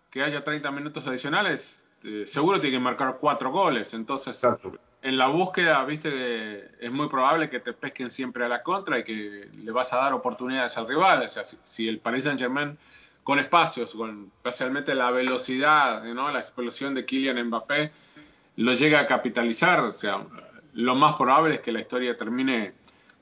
que 0.10 0.24
haya 0.24 0.44
30 0.44 0.72
minutos 0.72 1.08
adicionales, 1.08 1.88
eh, 2.04 2.24
seguro 2.26 2.60
tiene 2.60 2.78
que 2.78 2.84
marcar 2.84 3.18
cuatro 3.20 3.52
goles. 3.52 3.94
Entonces, 3.94 4.44
Exacto. 4.44 4.78
en 5.02 5.18
la 5.18 5.28
búsqueda, 5.28 5.84
viste, 5.86 6.10
de, 6.10 6.72
es 6.80 6.92
muy 6.92 7.08
probable 7.08 7.50
que 7.50 7.60
te 7.60 7.74
pesquen 7.74 8.12
siempre 8.12 8.46
a 8.46 8.50
la 8.50 8.62
contra 8.62 9.00
y 9.00 9.04
que 9.04 9.50
le 9.56 9.72
vas 9.72 9.94
a 9.94 9.98
dar 9.98 10.14
oportunidades 10.14 10.78
al 10.78 10.88
rival. 10.88 11.24
O 11.24 11.28
sea, 11.28 11.44
si, 11.44 11.58
si 11.64 11.88
el 11.88 12.00
Paris 12.00 12.26
Saint-Germain 12.26 12.78
con 13.24 13.40
espacios, 13.40 13.94
con 13.94 14.32
especialmente 14.38 14.96
la 14.96 15.12
velocidad, 15.12 16.04
¿no? 16.04 16.32
la 16.32 16.40
explosión 16.40 16.94
de 16.96 17.06
Kylian 17.06 17.48
Mbappé, 17.48 17.92
lo 18.56 18.74
llega 18.74 19.00
a 19.00 19.06
capitalizar, 19.06 19.82
o 19.82 19.94
sea, 19.94 20.26
lo 20.74 20.96
más 20.96 21.16
probable 21.16 21.56
es 21.56 21.62
que 21.62 21.72
la 21.72 21.80
historia 21.80 22.18
termine 22.18 22.74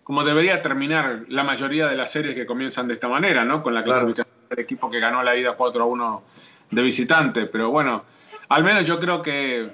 como 0.03 0.23
debería 0.23 0.61
terminar 0.61 1.25
la 1.27 1.43
mayoría 1.43 1.87
de 1.87 1.97
las 1.97 2.11
series 2.11 2.33
que 2.33 2.45
comienzan 2.45 2.87
de 2.87 2.93
esta 2.93 3.09
manera, 3.09 3.43
¿no? 3.43 3.61
Con 3.61 3.73
la 3.73 3.83
clasificación 3.83 4.36
del 4.49 4.59
equipo 4.59 4.89
que 4.89 4.99
ganó 4.99 5.23
la 5.23 5.35
ida 5.35 5.53
4 5.55 5.83
a 5.83 5.85
1 5.85 6.23
de 6.71 6.81
visitante. 6.81 7.45
Pero 7.45 7.69
bueno, 7.69 8.03
al 8.49 8.63
menos 8.63 8.85
yo 8.85 8.99
creo 8.99 9.21
que 9.21 9.71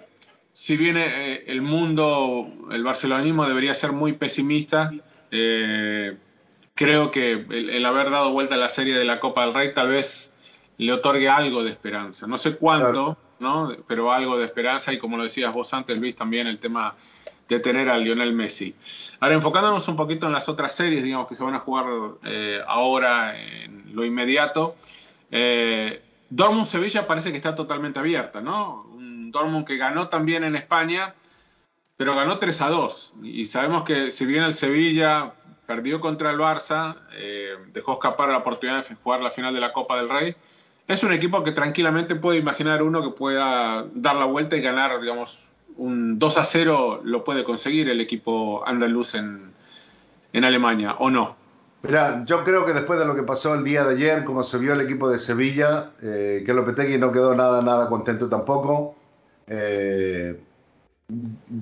si 0.54 0.78
bien 0.78 0.98
eh, 0.98 1.44
el 1.48 1.62
mundo, 1.62 2.48
el 2.72 2.84
barcelonismo 2.84 3.46
debería 3.46 3.74
ser 3.74 3.92
muy 3.92 4.14
pesimista, 4.14 4.92
eh, 5.32 6.16
creo 6.76 7.12
que 7.12 7.32
el, 7.32 7.70
el, 7.72 7.86
haber 7.86 8.12
dado 8.12 8.32
vuelta 8.32 8.56
a 8.56 8.60
la 8.60 8.70
serie 8.70 8.98
de 8.98 9.06
la 9.06 9.20
Copa 9.20 9.46
del 9.46 9.54
Rey 9.54 9.74
tal 9.74 9.90
vez 9.90 10.34
le 10.78 10.92
otorgue 10.92 11.30
algo 11.30 11.64
de 11.64 11.72
esperanza. 11.72 12.28
No 12.28 12.38
sé 12.38 12.56
cuánto, 12.56 12.92
claro. 12.92 13.18
¿no? 13.40 13.76
Pero 13.88 14.12
algo 14.12 14.38
de 14.38 14.46
esperanza 14.46 14.94
y 14.94 14.98
como 14.98 15.18
lo 15.18 15.24
decías 15.24 15.54
vos 15.54 15.74
antes, 15.74 16.00
Luis, 16.00 16.16
también 16.16 16.48
el 16.48 16.60
tema 16.60 16.96
de 17.48 17.60
tener 17.60 17.90
a 17.90 17.98
Lionel 17.98 18.34
Messi. 18.34 18.76
Ahora, 19.20 19.36
enfocándonos 19.36 19.88
un 19.88 19.96
poquito 19.96 20.28
en 20.28 20.34
las 20.34 20.50
otras 20.50 20.76
series, 20.76 21.04
digamos, 21.04 21.28
que 21.28 21.36
se 21.36 21.44
van 21.44 21.56
a 21.56 21.60
jugar 21.60 21.86
eh, 22.24 22.62
ahora 22.68 23.40
en 23.40 23.96
lo 23.96 24.06
inmediato. 24.06 24.76
Eh, 25.32 26.02
Dortmund-Sevilla 26.30 27.06
parece 27.06 27.32
que 27.32 27.38
está 27.38 27.54
totalmente 27.54 28.00
abierta, 28.00 28.42
¿no? 28.42 28.84
Un 28.94 29.32
Dortmund 29.32 29.66
que 29.66 29.78
ganó 29.78 30.10
también 30.10 30.44
en 30.44 30.56
España, 30.56 31.14
pero 31.98 32.16
ganó 32.16 32.40
3 32.40 32.62
a 32.62 32.70
2. 32.70 33.14
Y 33.24 33.46
sabemos 33.46 33.84
que 33.84 34.10
si 34.10 34.26
bien 34.26 34.44
el 34.44 34.54
Sevilla 34.54 35.34
perdió 35.66 36.02
contra 36.02 36.32
el 36.32 36.38
Barça, 36.38 36.98
eh, 37.14 37.56
dejó 37.72 37.94
escapar 37.94 38.30
la 38.30 38.38
oportunidad 38.38 38.88
de 38.88 38.96
jugar 38.96 39.22
la 39.22 39.32
final 39.32 39.54
de 39.54 39.62
la 39.62 39.74
Copa 39.74 39.98
del 39.98 40.10
Rey, 40.10 40.36
es 40.88 41.04
un 41.04 41.14
equipo 41.14 41.44
que 41.44 41.52
tranquilamente 41.52 42.16
puede 42.16 42.40
imaginar 42.40 42.84
uno 42.84 43.02
que 43.02 43.10
pueda 43.10 43.86
dar 43.94 44.16
la 44.16 44.26
vuelta 44.26 44.58
y 44.58 44.62
ganar, 44.62 45.00
digamos, 45.00 45.50
un 45.78 46.20
2 46.20 46.38
a 46.38 46.46
0 46.46 47.02
lo 47.04 47.24
puede 47.24 47.44
conseguir 47.44 47.90
el 47.90 48.02
equipo 48.02 48.68
andaluz 48.68 49.16
en, 49.16 49.52
en 50.34 50.44
Alemania, 50.44 50.96
¿o 51.00 51.10
no? 51.10 51.36
Mira, 51.84 52.24
yo 52.26 52.44
creo 52.44 52.66
que 52.66 52.74
después 52.74 52.98
de 52.98 53.06
lo 53.06 53.14
que 53.14 53.24
pasó 53.24 53.54
el 53.54 53.64
día 53.64 53.84
de 53.84 53.96
ayer, 53.96 54.24
como 54.24 54.42
se 54.44 54.58
vio 54.58 54.74
el 54.74 54.82
equipo 54.82 55.10
de 55.10 55.18
Sevilla, 55.18 55.92
eh, 56.02 56.42
que 56.46 56.54
Lopetegui 56.54 56.98
no 56.98 57.12
quedó 57.12 57.36
nada, 57.36 57.62
nada 57.62 57.90
contento 57.90 58.30
tampoco. 58.30 58.96
Eh, 59.48 60.40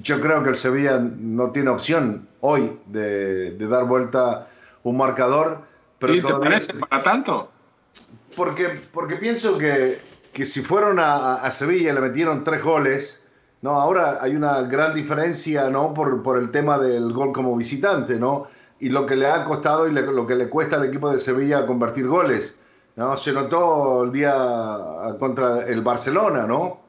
yo 0.04 0.22
creo 0.22 0.44
que 0.44 0.50
el 0.50 0.56
Sevilla 0.56 1.00
no 1.00 1.50
tiene 1.50 1.72
opción 1.72 2.28
hoy 2.42 2.78
de, 2.86 3.52
de 3.52 3.68
dar 3.68 3.86
vuelta 3.86 4.48
un 4.84 4.98
marcador. 4.98 5.62
Pero 5.98 6.14
¿Y 6.14 6.22
te 6.22 6.34
parece 6.34 6.74
para 6.76 7.02
tanto? 7.02 7.50
Porque, 8.36 8.80
porque 8.94 9.16
pienso 9.16 9.58
que, 9.58 10.00
que 10.32 10.46
si 10.46 10.62
fueron 10.62 11.00
a, 11.00 11.36
a 11.36 11.50
Sevilla 11.50 11.92
y 11.92 11.96
le 11.96 12.02
metieron 12.02 12.44
tres 12.44 12.64
goles, 12.64 13.21
no, 13.62 13.80
ahora 13.80 14.18
hay 14.22 14.36
una 14.36 14.64
gran 14.64 14.96
diferencia, 14.96 15.70
¿no? 15.70 15.94
Por, 15.94 16.24
por, 16.24 16.40
el 16.40 16.50
tema 16.50 16.80
del 16.80 17.14
gol 17.14 17.32
como 17.32 17.56
visitante, 17.56 18.16
¿no? 18.16 18.48
Y 18.80 18.90
lo 18.90 19.06
que 19.06 19.16
le 19.16 19.28
ha 19.28 19.46
costado 19.46 19.88
y 19.88 19.92
lo 19.92 20.26
que 20.26 20.36
le 20.36 20.50
cuesta 20.50 20.78
al 20.78 20.86
equipo 20.86 21.12
de 21.12 21.20
Sevilla 21.20 21.68
convertir 21.68 22.08
goles, 22.08 22.58
¿no? 22.96 23.16
Se 23.18 23.32
notó 23.32 24.04
el 24.06 24.12
día 24.12 24.36
contra 25.20 25.68
el 25.68 25.82
Barcelona, 25.82 26.48
¿no? 26.48 26.82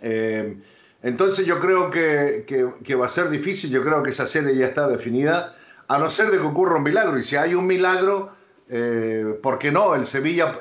Eh, 0.00 0.58
entonces 1.02 1.44
yo 1.44 1.60
creo 1.60 1.90
que, 1.90 2.46
que, 2.82 2.94
va 2.94 3.06
a 3.06 3.10
ser 3.10 3.28
difícil, 3.28 3.70
yo 3.70 3.82
creo 3.82 4.02
que 4.02 4.10
esa 4.10 4.26
serie 4.26 4.56
ya 4.56 4.66
está 4.66 4.88
definida, 4.88 5.54
a 5.88 5.98
no 5.98 6.08
ser 6.08 6.30
de 6.30 6.38
que 6.38 6.44
ocurra 6.44 6.76
un 6.76 6.82
milagro. 6.82 7.18
Y 7.18 7.22
si 7.22 7.36
hay 7.36 7.54
un 7.54 7.66
milagro, 7.66 8.30
eh, 8.70 9.38
¿por 9.42 9.58
qué 9.58 9.70
no? 9.70 9.94
El 9.94 10.06
Sevilla 10.06 10.60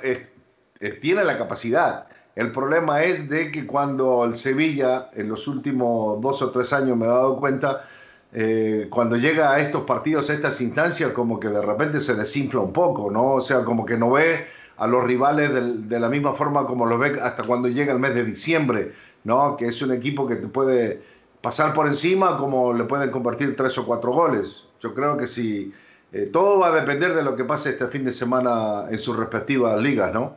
tiene 1.01 1.23
la 1.23 1.37
capacidad. 1.37 2.07
El 2.35 2.51
problema 2.51 3.01
es 3.03 3.29
de 3.29 3.49
que 3.49 3.65
cuando 3.65 4.25
el 4.25 4.35
Sevilla, 4.35 5.09
en 5.13 5.29
los 5.29 5.47
últimos 5.47 6.21
dos 6.21 6.41
o 6.41 6.51
tres 6.51 6.73
años 6.73 6.97
me 6.97 7.05
he 7.05 7.07
dado 7.07 7.39
cuenta, 7.39 7.87
eh, 8.33 8.87
cuando 8.89 9.15
llega 9.15 9.53
a 9.53 9.61
estos 9.61 9.83
partidos, 9.83 10.29
a 10.29 10.33
estas 10.33 10.59
instancias, 10.59 11.13
como 11.13 11.39
que 11.39 11.47
de 11.47 11.61
repente 11.61 12.01
se 12.01 12.13
desinfla 12.13 12.59
un 12.59 12.73
poco, 12.73 13.09
¿no? 13.09 13.35
O 13.35 13.41
sea, 13.41 13.63
como 13.63 13.85
que 13.85 13.95
no 13.95 14.11
ve 14.11 14.47
a 14.75 14.87
los 14.87 15.05
rivales 15.05 15.51
de, 15.87 15.99
la 15.99 16.09
misma 16.09 16.33
forma 16.33 16.67
como 16.67 16.85
los 16.85 16.99
ve 16.99 17.17
hasta 17.21 17.43
cuando 17.43 17.69
llega 17.69 17.93
el 17.93 17.99
mes 17.99 18.13
de 18.13 18.25
diciembre, 18.25 18.91
¿no? 19.23 19.55
Que 19.55 19.67
es 19.67 19.81
un 19.81 19.93
equipo 19.93 20.27
que 20.27 20.35
te 20.35 20.47
puede 20.47 21.01
pasar 21.41 21.73
por 21.73 21.87
encima 21.87 22.37
como 22.37 22.73
le 22.73 22.83
pueden 22.83 23.11
convertir 23.11 23.55
tres 23.55 23.77
o 23.77 23.85
cuatro 23.85 24.11
goles. 24.11 24.67
Yo 24.81 24.93
creo 24.93 25.15
que 25.15 25.27
si 25.27 25.73
eh, 26.11 26.29
todo 26.33 26.59
va 26.59 26.67
a 26.67 26.71
depender 26.71 27.13
de 27.13 27.23
lo 27.23 27.37
que 27.37 27.45
pase 27.45 27.69
este 27.69 27.87
fin 27.87 28.03
de 28.03 28.11
semana 28.11 28.89
en 28.89 28.97
sus 28.97 29.15
respectivas 29.15 29.81
ligas, 29.81 30.13
¿no? 30.13 30.35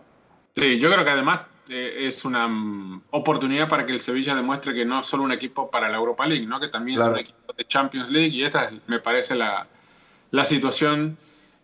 Sí, 0.55 0.78
yo 0.78 0.88
creo 0.93 1.05
que 1.05 1.11
además 1.11 1.40
eh, 1.68 2.06
es 2.06 2.25
una 2.25 2.48
mm, 2.48 3.02
oportunidad 3.10 3.68
para 3.68 3.84
que 3.84 3.92
el 3.92 4.00
Sevilla 4.00 4.34
demuestre 4.34 4.75
que 4.75 4.84
no 4.84 5.00
es 5.00 5.06
solo 5.06 5.22
un 5.22 5.32
equipo 5.32 5.70
para 5.70 5.88
la 5.88 5.96
Europa 5.96 6.26
League, 6.26 6.46
¿no? 6.46 6.58
que 6.60 6.68
también 6.68 7.00
es 7.00 7.06
un 7.06 7.18
equipo 7.18 7.52
de 7.56 7.64
Champions 7.64 8.10
League 8.10 8.34
y 8.34 8.42
esta 8.42 8.70
me 8.87 9.00
parece 9.00 9.34
la, 9.34 9.66
la 10.30 10.44
situación 10.44 11.16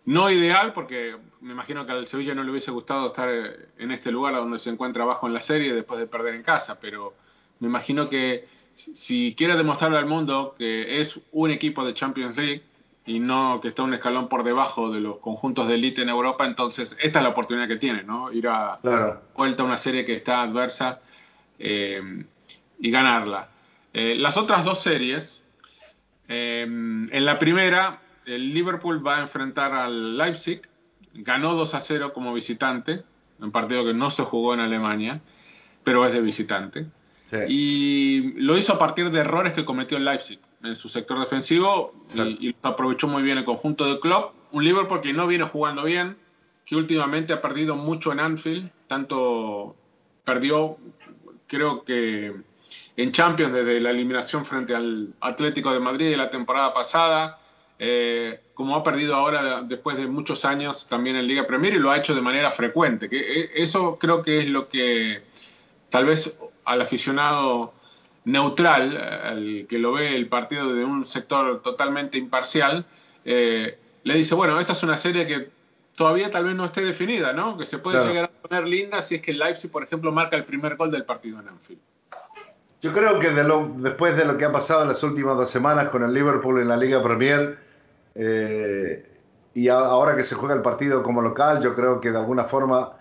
no 0.05 0.29
ideal 0.29 0.73
porque 0.73 1.15
me 1.41 1.53
imagino 1.53 1.85
que 1.85 1.91
al 1.91 2.07
Sevilla 2.07 2.35
no 2.35 2.43
le 2.43 2.51
hubiese 2.51 2.71
gustado 2.71 3.07
estar 3.07 3.29
eh, 3.29 3.67
en 3.77 3.91
este 3.91 4.11
lugar 4.11 4.35
donde 4.35 4.59
se 4.59 4.69
encuentra 4.69 5.03
abajo 5.03 5.27
en 5.27 5.33
la 5.33 5.41
serie 5.41 5.73
después 5.73 5.99
de 5.99 6.07
perder 6.07 6.35
en 6.35 6.43
casa, 6.43 6.79
pero 6.79 7.13
me 7.59 7.67
imagino 7.67 8.09
que 8.09 8.47
si 8.75 9.33
quiere 9.35 9.55
demostrarle 9.55 9.97
al 9.97 10.05
mundo 10.05 10.55
que 10.57 10.99
es 10.99 11.19
un 11.31 11.51
equipo 11.51 11.85
de 11.85 11.93
Champions 11.93 12.37
League 12.37 12.63
y 13.05 13.19
no 13.19 13.59
que 13.61 13.67
está 13.67 13.83
un 13.83 13.93
escalón 13.93 14.27
por 14.27 14.43
debajo 14.43 14.91
de 14.91 14.99
los 14.99 15.17
conjuntos 15.19 15.67
de 15.67 15.75
élite 15.75 16.01
en 16.01 16.09
Europa, 16.09 16.45
entonces 16.45 16.97
esta 17.01 17.19
es 17.19 17.23
la 17.23 17.29
oportunidad 17.29 17.67
que 17.67 17.75
tiene, 17.75 18.03
¿no? 18.03 18.31
Ir 18.31 18.47
a 18.47 18.79
vuelta 19.35 19.63
a 19.63 19.65
una 19.65 19.77
serie 19.77 20.05
que 20.05 20.15
está 20.15 20.41
adversa 20.41 20.99
eh, 21.59 22.01
y 22.79 22.91
ganarla. 22.91 23.49
Eh, 23.93 24.15
las 24.17 24.37
otras 24.37 24.65
dos 24.65 24.79
series, 24.81 25.43
eh, 26.27 26.63
en 26.63 27.25
la 27.25 27.37
primera, 27.37 27.99
el 28.25 28.53
Liverpool 28.53 29.05
va 29.05 29.17
a 29.17 29.21
enfrentar 29.21 29.73
al 29.73 30.17
Leipzig, 30.17 30.61
ganó 31.13 31.53
2 31.53 31.75
a 31.75 31.81
0 31.81 32.11
como 32.11 32.33
visitante, 32.33 33.03
un 33.39 33.51
partido 33.51 33.85
que 33.85 33.93
no 33.93 34.09
se 34.09 34.23
jugó 34.23 34.55
en 34.55 34.61
Alemania, 34.61 35.21
pero 35.83 36.05
es 36.05 36.13
de 36.13 36.21
visitante. 36.21 36.85
Y 37.49 38.31
lo 38.37 38.57
hizo 38.57 38.73
a 38.73 38.79
partir 38.79 39.11
de 39.11 39.19
errores 39.19 39.51
que 39.51 39.65
cometió 39.65 39.97
el 39.97 40.05
Leipzig 40.05 40.39
en 40.65 40.75
su 40.75 40.89
sector 40.89 41.19
defensivo 41.19 41.93
y, 42.15 42.55
aprovechó 42.61 43.07
muy 43.07 43.23
bien 43.23 43.37
el 43.37 43.45
conjunto 43.45 43.85
de 43.85 43.99
Klopp. 43.99 44.33
Un 44.51 44.63
Liverpool 44.63 45.01
que 45.01 45.13
no 45.13 45.27
viene 45.27 45.45
jugando 45.45 45.83
bien, 45.83 46.17
que 46.65 46.75
últimamente 46.75 47.33
ha 47.33 47.41
perdido 47.41 47.75
mucho 47.75 48.11
en 48.11 48.19
Anfield, 48.19 48.69
tanto 48.87 49.75
perdió, 50.23 50.77
creo 51.47 51.83
que 51.83 52.33
en 52.97 53.11
Champions 53.11 53.53
desde 53.53 53.79
la 53.79 53.91
eliminación 53.91 54.45
frente 54.45 54.73
al 54.73 55.13
Atlético 55.19 55.71
de 55.73 55.79
Madrid 55.79 56.09
de 56.09 56.17
la 56.17 56.29
temporada 56.29 56.73
pasada, 56.73 57.37
eh, 57.77 58.39
como 58.53 58.75
ha 58.75 58.83
perdido 58.83 59.15
ahora 59.15 59.61
después 59.61 59.97
de 59.97 60.07
muchos 60.07 60.45
años 60.45 60.87
también 60.87 61.17
en 61.17 61.27
Liga 61.27 61.45
Premier 61.45 61.73
y 61.73 61.79
lo 61.79 61.91
ha 61.91 61.97
hecho 61.97 62.15
de 62.15 62.21
manera 62.21 62.51
frecuente. 62.51 63.09
Que 63.09 63.19
eh, 63.19 63.51
eso 63.55 63.97
creo 63.99 64.21
que 64.21 64.39
es 64.39 64.49
lo 64.49 64.69
que 64.69 65.23
tal 65.89 66.05
vez 66.05 66.39
al 66.63 66.81
aficionado 66.81 67.73
neutral, 68.25 68.97
al 68.97 69.65
que 69.69 69.79
lo 69.79 69.93
ve 69.93 70.15
el 70.15 70.27
partido 70.27 70.73
de 70.73 70.83
un 70.83 71.05
sector 71.05 71.61
totalmente 71.61 72.17
imparcial, 72.17 72.85
eh, 73.23 73.77
le 74.03 74.13
dice, 74.15 74.35
bueno, 74.35 74.59
esta 74.59 74.73
es 74.73 74.83
una 74.83 74.97
serie 74.97 75.25
que 75.25 75.49
todavía 75.95 76.29
tal 76.29 76.43
vez 76.43 76.55
no 76.55 76.65
esté 76.65 76.81
definida, 76.81 77.33
¿no? 77.33 77.57
Que 77.57 77.65
se 77.65 77.77
puede 77.77 78.05
llegar 78.05 78.25
a 78.25 78.47
poner 78.47 78.67
linda 78.67 79.01
si 79.01 79.15
es 79.15 79.21
que 79.21 79.31
el 79.31 79.39
Leipzig, 79.39 79.71
por 79.71 79.83
ejemplo, 79.83 80.11
marca 80.11 80.35
el 80.35 80.43
primer 80.43 80.75
gol 80.75 80.91
del 80.91 81.05
partido 81.05 81.39
en 81.39 81.47
Anfield. 81.47 81.81
Yo 82.81 82.93
creo 82.93 83.17
que 83.19 83.31
de 83.31 83.43
lo, 83.43 83.71
después 83.77 84.15
de 84.15 84.25
lo 84.25 84.37
que 84.37 84.45
ha 84.45 84.51
pasado 84.51 84.83
en 84.83 84.89
las 84.89 85.01
últimas 85.01 85.37
dos 85.37 85.49
semanas 85.49 85.89
con 85.89 86.03
el 86.03 86.13
Liverpool 86.13 86.61
en 86.61 86.67
la 86.67 86.77
Liga 86.77 87.01
Premier, 87.01 87.57
eh, 88.13 89.11
y 89.53 89.69
ahora 89.69 90.15
que 90.15 90.23
se 90.23 90.35
juega 90.35 90.53
el 90.53 90.61
partido 90.61 91.01
como 91.01 91.21
local, 91.21 91.63
yo 91.63 91.73
creo 91.73 92.01
que 92.01 92.11
de 92.11 92.17
alguna 92.17 92.43
forma 92.43 92.91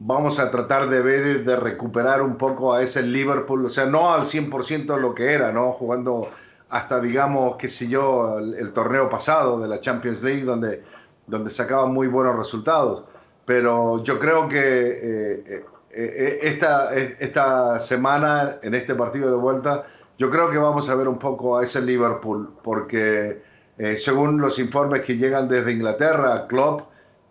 vamos 0.00 0.38
a 0.38 0.50
tratar 0.50 0.88
de 0.88 1.00
ver, 1.00 1.44
de 1.44 1.56
recuperar 1.56 2.22
un 2.22 2.36
poco 2.36 2.72
a 2.72 2.82
ese 2.82 3.02
Liverpool, 3.02 3.66
o 3.66 3.70
sea, 3.70 3.86
no 3.86 4.12
al 4.12 4.22
100% 4.22 4.96
lo 4.98 5.14
que 5.14 5.32
era, 5.32 5.52
¿no? 5.52 5.72
Jugando 5.72 6.28
hasta, 6.70 7.00
digamos, 7.00 7.56
qué 7.56 7.68
sé 7.68 7.88
yo, 7.88 8.38
el, 8.38 8.72
torneo 8.72 9.08
pasado 9.08 9.58
de 9.58 9.68
la 9.68 9.80
Champions 9.80 10.22
League, 10.22 10.44
donde, 10.44 10.82
donde 11.26 11.50
sacaban 11.50 11.92
muy 11.92 12.06
buenos 12.08 12.36
resultados. 12.36 13.04
Pero 13.44 14.02
yo 14.02 14.18
creo 14.18 14.48
que 14.48 14.58
eh, 14.58 15.42
eh, 15.48 15.64
eh, 15.90 16.38
esta, 16.42 16.94
esta 16.94 17.80
semana, 17.80 18.58
en 18.62 18.74
este 18.74 18.94
partido 18.94 19.30
de 19.30 19.36
vuelta, 19.36 19.86
yo 20.18 20.28
creo 20.28 20.50
que 20.50 20.58
vamos 20.58 20.90
a 20.90 20.94
ver 20.94 21.08
un 21.08 21.18
poco 21.18 21.56
a 21.56 21.64
ese 21.64 21.80
Liverpool, 21.80 22.50
porque 22.62 23.46
según 23.94 24.40
los 24.40 24.58
informes 24.58 25.02
que 25.02 25.16
llegan 25.16 25.48
desde 25.48 25.70
Inglaterra, 25.70 26.48
Klopp, 26.48 26.88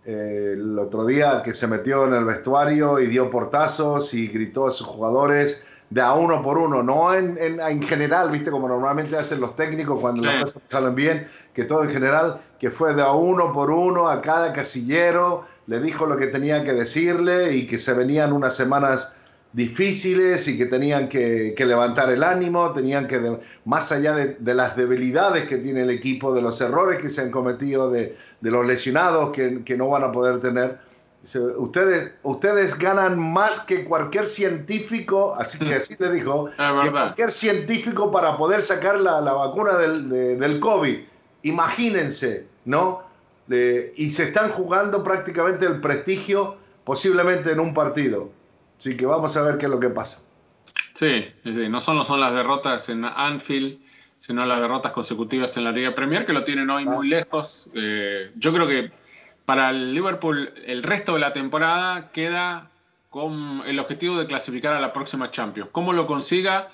el 0.07 0.79
otro 0.79 1.05
día 1.05 1.43
que 1.43 1.53
se 1.53 1.67
metió 1.67 2.07
en 2.07 2.13
el 2.13 2.23
vestuario 2.23 2.97
y 2.97 3.07
dio 3.07 3.29
portazos 3.29 4.13
y 4.13 4.27
gritó 4.27 4.67
a 4.67 4.71
sus 4.71 4.87
jugadores 4.87 5.63
de 5.89 6.01
a 6.01 6.13
uno 6.13 6.41
por 6.41 6.57
uno, 6.57 6.81
no 6.81 7.13
en, 7.13 7.37
en, 7.37 7.81
general, 7.81 8.29
viste, 8.29 8.49
como 8.49 8.67
normalmente 8.67 9.17
hacen 9.17 9.41
los 9.41 9.55
técnicos 9.55 9.99
cuando 9.99 10.21
las 10.21 10.43
cosas 10.43 10.61
salen 10.69 10.95
bien, 10.95 11.27
que 11.53 11.63
todo 11.63 11.83
en 11.83 11.89
general, 11.89 12.41
que 12.59 12.71
fue 12.71 12.93
de 12.93 13.01
a 13.01 13.11
uno 13.11 13.53
por 13.53 13.69
uno 13.69 14.07
a 14.07 14.21
cada 14.21 14.53
casillero, 14.53 15.45
le 15.67 15.81
dijo 15.81 16.05
lo 16.05 16.17
que 16.17 16.27
tenía 16.27 16.63
que 16.63 16.73
decirle 16.73 17.53
y 17.53 17.67
que 17.67 17.77
se 17.77 17.93
venían 17.93 18.31
unas 18.31 18.55
semanas 18.55 19.13
difíciles 19.57 20.47
y 20.47 20.55
que 20.55 20.67
tenían 20.67 21.09
que, 21.09 21.55
levantar 21.57 22.11
el 22.11 22.21
ánimo, 22.21 22.73
tenían 22.73 23.07
que, 23.07 23.39
más 23.65 23.91
allá 23.91 24.13
de, 24.13 24.37
de, 24.39 24.53
las 24.53 24.77
debilidades 24.77 25.47
que 25.47 25.57
tiene 25.57 25.81
el 25.81 25.89
equipo, 25.89 26.31
de 26.31 26.43
los 26.43 26.61
errores 26.61 26.99
que 26.99 27.09
se 27.09 27.21
han 27.21 27.31
cometido, 27.31 27.89
de, 27.89 28.15
de 28.39 28.51
los 28.51 28.67
lesionados 28.67 29.31
que, 29.31 29.63
que, 29.63 29.75
no 29.75 29.89
van 29.89 30.03
a 30.03 30.11
poder 30.11 30.39
tener. 30.41 30.77
Ustedes, 31.57 32.11
ustedes 32.21 32.77
ganan 32.77 33.17
más 33.19 33.61
que 33.61 33.83
cualquier 33.83 34.27
científico, 34.27 35.35
así 35.35 35.57
que 35.57 35.73
así 35.73 35.95
le 35.97 36.11
dijo, 36.11 36.51
que 36.83 36.91
cualquier 36.91 37.31
científico 37.31 38.11
para 38.11 38.37
poder 38.37 38.61
sacar 38.61 38.99
la, 38.99 39.19
la 39.21 39.33
vacuna 39.33 39.75
del, 39.75 40.37
del, 40.37 40.59
COVID. 40.59 40.99
Imagínense, 41.41 42.45
¿no? 42.65 43.07
y 43.49 44.09
se 44.09 44.25
están 44.25 44.51
jugando 44.51 45.03
prácticamente 45.03 45.65
el 45.65 45.81
prestigio 45.81 46.57
posiblemente 46.83 47.53
en 47.53 47.59
un 47.59 47.73
partido. 47.73 48.29
Así 48.77 48.95
que 48.95 49.05
vamos 49.05 49.35
a 49.35 49.41
ver 49.41 49.57
qué 49.57 49.65
es 49.65 49.71
lo 49.71 49.79
que 49.79 49.89
pasa. 49.89 50.21
Sí, 50.93 51.27
sí, 51.43 51.69
no 51.69 51.81
solo 51.81 52.03
son 52.03 52.19
las 52.19 52.33
derrotas 52.33 52.89
en 52.89 53.05
Anfield, 53.05 53.79
sino 54.19 54.45
las 54.45 54.59
derrotas 54.59 54.91
consecutivas 54.91 55.55
en 55.57 55.63
la 55.63 55.71
Liga 55.71 55.93
Premier, 55.93 56.25
que 56.25 56.33
lo 56.33 56.43
tienen 56.43 56.69
hoy 56.69 56.85
muy 56.85 57.07
lejos. 57.07 57.69
Eh, 57.73 58.31
yo 58.35 58.53
creo 58.53 58.67
que 58.67 58.91
para 59.45 59.69
el 59.69 59.93
Liverpool 59.93 60.53
el 60.65 60.83
resto 60.83 61.13
de 61.13 61.19
la 61.19 61.33
temporada 61.33 62.11
queda 62.11 62.71
con 63.09 63.63
el 63.65 63.79
objetivo 63.79 64.17
de 64.17 64.25
clasificar 64.25 64.73
a 64.73 64.79
la 64.79 64.91
próxima 64.91 65.31
Champions. 65.31 65.69
¿Cómo 65.71 65.93
lo 65.93 66.05
consiga? 66.05 66.69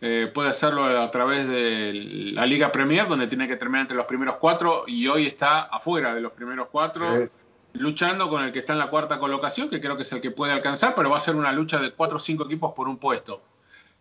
Eh, 0.00 0.30
puede 0.34 0.50
hacerlo 0.50 0.84
a 0.84 1.10
través 1.10 1.48
de 1.48 1.92
la 2.34 2.44
Liga 2.44 2.70
Premier, 2.70 3.08
donde 3.08 3.28
tiene 3.28 3.48
que 3.48 3.56
terminar 3.56 3.82
entre 3.82 3.96
los 3.96 4.06
primeros 4.06 4.36
cuatro 4.36 4.84
y 4.86 5.06
hoy 5.08 5.26
está 5.26 5.62
afuera 5.62 6.14
de 6.14 6.20
los 6.20 6.32
primeros 6.32 6.68
cuatro, 6.68 7.28
luchando 7.78 8.28
con 8.28 8.44
el 8.44 8.52
que 8.52 8.60
está 8.60 8.72
en 8.72 8.78
la 8.78 8.88
cuarta 8.88 9.18
colocación, 9.18 9.68
que 9.68 9.80
creo 9.80 9.96
que 9.96 10.02
es 10.02 10.12
el 10.12 10.20
que 10.20 10.30
puede 10.30 10.52
alcanzar, 10.52 10.94
pero 10.94 11.10
va 11.10 11.16
a 11.16 11.20
ser 11.20 11.36
una 11.36 11.52
lucha 11.52 11.78
de 11.78 11.92
cuatro 11.92 12.16
o 12.16 12.20
cinco 12.20 12.44
equipos 12.44 12.72
por 12.74 12.88
un 12.88 12.98
puesto. 12.98 13.42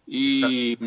Y 0.07 0.77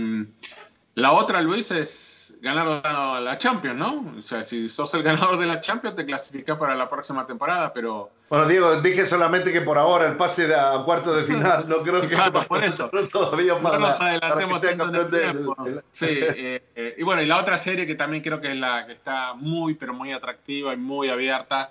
la 0.95 1.13
otra, 1.13 1.41
Luis, 1.41 1.71
es 1.71 2.37
ganar 2.41 2.83
la 3.23 3.39
Champions, 3.39 3.79
¿no? 3.79 4.15
O 4.19 4.23
sea, 4.23 4.43
si 4.43 4.69
sos 4.69 4.93
el 4.95 5.03
ganador 5.05 5.39
de 5.39 5.47
la 5.47 5.61
Champions, 5.61 5.97
te 5.97 6.05
clasificas 6.05 6.59
para 6.59 6.75
la 6.75 6.89
próxima 6.89 7.25
temporada, 7.27 7.73
pero... 7.73 8.11
Bueno, 8.29 8.47
Diego, 8.47 8.81
dije 8.81 9.07
solamente 9.07 9.53
que 9.53 9.61
por 9.63 9.79
ahora 9.79 10.07
el 10.07 10.17
pase 10.17 10.53
a 10.55 10.83
cuarto 10.85 11.15
de 11.15 11.25
final, 11.25 11.69
no 11.69 11.79
creo 11.79 12.01
que 12.01 12.09
claro, 12.09 12.43
por 12.49 12.63
esto. 12.63 12.91
todavía 13.13 13.59
para, 13.59 13.79
no 13.79 13.89
nos 13.89 14.01
adelantemos 14.01 14.63
para 14.63 15.83
Sí, 15.91 16.07
eh, 16.09 16.63
eh, 16.75 16.95
y 16.99 17.03
bueno, 17.03 17.23
y 17.23 17.27
la 17.27 17.39
otra 17.39 17.59
serie 17.59 17.87
que 17.87 17.95
también 17.95 18.23
creo 18.23 18.41
que 18.41 18.53
es 18.53 18.59
la 18.59 18.87
que 18.87 18.93
está 18.93 19.35
muy, 19.35 19.75
pero 19.75 19.95
muy 19.95 20.13
atractiva 20.13 20.75
y 20.75 20.77
muy 20.77 21.09
abierta, 21.09 21.71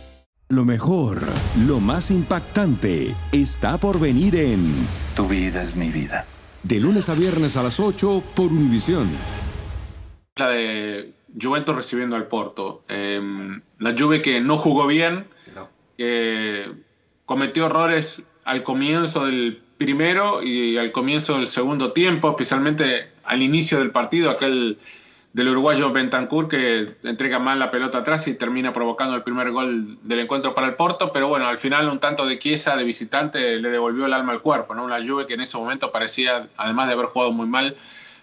Lo 0.51 0.65
mejor, 0.65 1.21
lo 1.65 1.79
más 1.79 2.11
impactante, 2.11 3.15
está 3.31 3.77
por 3.77 4.01
venir 4.01 4.35
en 4.35 4.59
Tu 5.15 5.25
vida 5.25 5.63
es 5.63 5.77
mi 5.77 5.91
vida. 5.91 6.25
De 6.61 6.77
lunes 6.77 7.07
a 7.07 7.13
viernes 7.13 7.55
a 7.55 7.63
las 7.63 7.79
8 7.79 8.21
por 8.35 8.47
Univisión. 8.47 9.07
La 10.35 10.49
de 10.49 11.13
Juventus 11.41 11.73
recibiendo 11.73 12.17
al 12.17 12.27
Porto. 12.27 12.83
Eh, 12.89 13.21
la 13.79 13.95
Juve 13.97 14.21
que 14.21 14.41
no 14.41 14.57
jugó 14.57 14.87
bien, 14.87 15.25
que 15.97 16.69
cometió 17.25 17.67
errores 17.67 18.23
al 18.43 18.63
comienzo 18.63 19.27
del 19.27 19.61
primero 19.77 20.43
y 20.43 20.75
al 20.75 20.91
comienzo 20.91 21.37
del 21.37 21.47
segundo 21.47 21.93
tiempo, 21.93 22.29
especialmente 22.29 23.07
al 23.23 23.41
inicio 23.41 23.79
del 23.79 23.91
partido, 23.91 24.29
aquel 24.29 24.79
del 25.33 25.47
uruguayo 25.47 25.91
Bentancur 25.91 26.49
que 26.49 26.95
entrega 27.03 27.39
mal 27.39 27.57
la 27.57 27.71
pelota 27.71 27.99
atrás 27.99 28.27
y 28.27 28.33
termina 28.33 28.73
provocando 28.73 29.15
el 29.15 29.23
primer 29.23 29.51
gol 29.51 29.97
del 30.03 30.19
encuentro 30.19 30.53
para 30.53 30.67
el 30.67 30.75
Porto, 30.75 31.13
pero 31.13 31.29
bueno, 31.29 31.47
al 31.47 31.57
final 31.57 31.87
un 31.87 31.99
tanto 31.99 32.25
de 32.25 32.37
Chiesa 32.37 32.75
de 32.75 32.83
visitante 32.83 33.57
le 33.57 33.69
devolvió 33.69 34.05
el 34.05 34.13
alma 34.13 34.33
al 34.33 34.41
cuerpo, 34.41 34.75
¿no? 34.75 34.83
Una 34.83 35.05
Juve 35.05 35.25
que 35.25 35.35
en 35.35 35.41
ese 35.41 35.57
momento 35.57 35.91
parecía, 35.91 36.49
además 36.57 36.87
de 36.87 36.93
haber 36.93 37.05
jugado 37.05 37.31
muy 37.31 37.47
mal, 37.47 37.77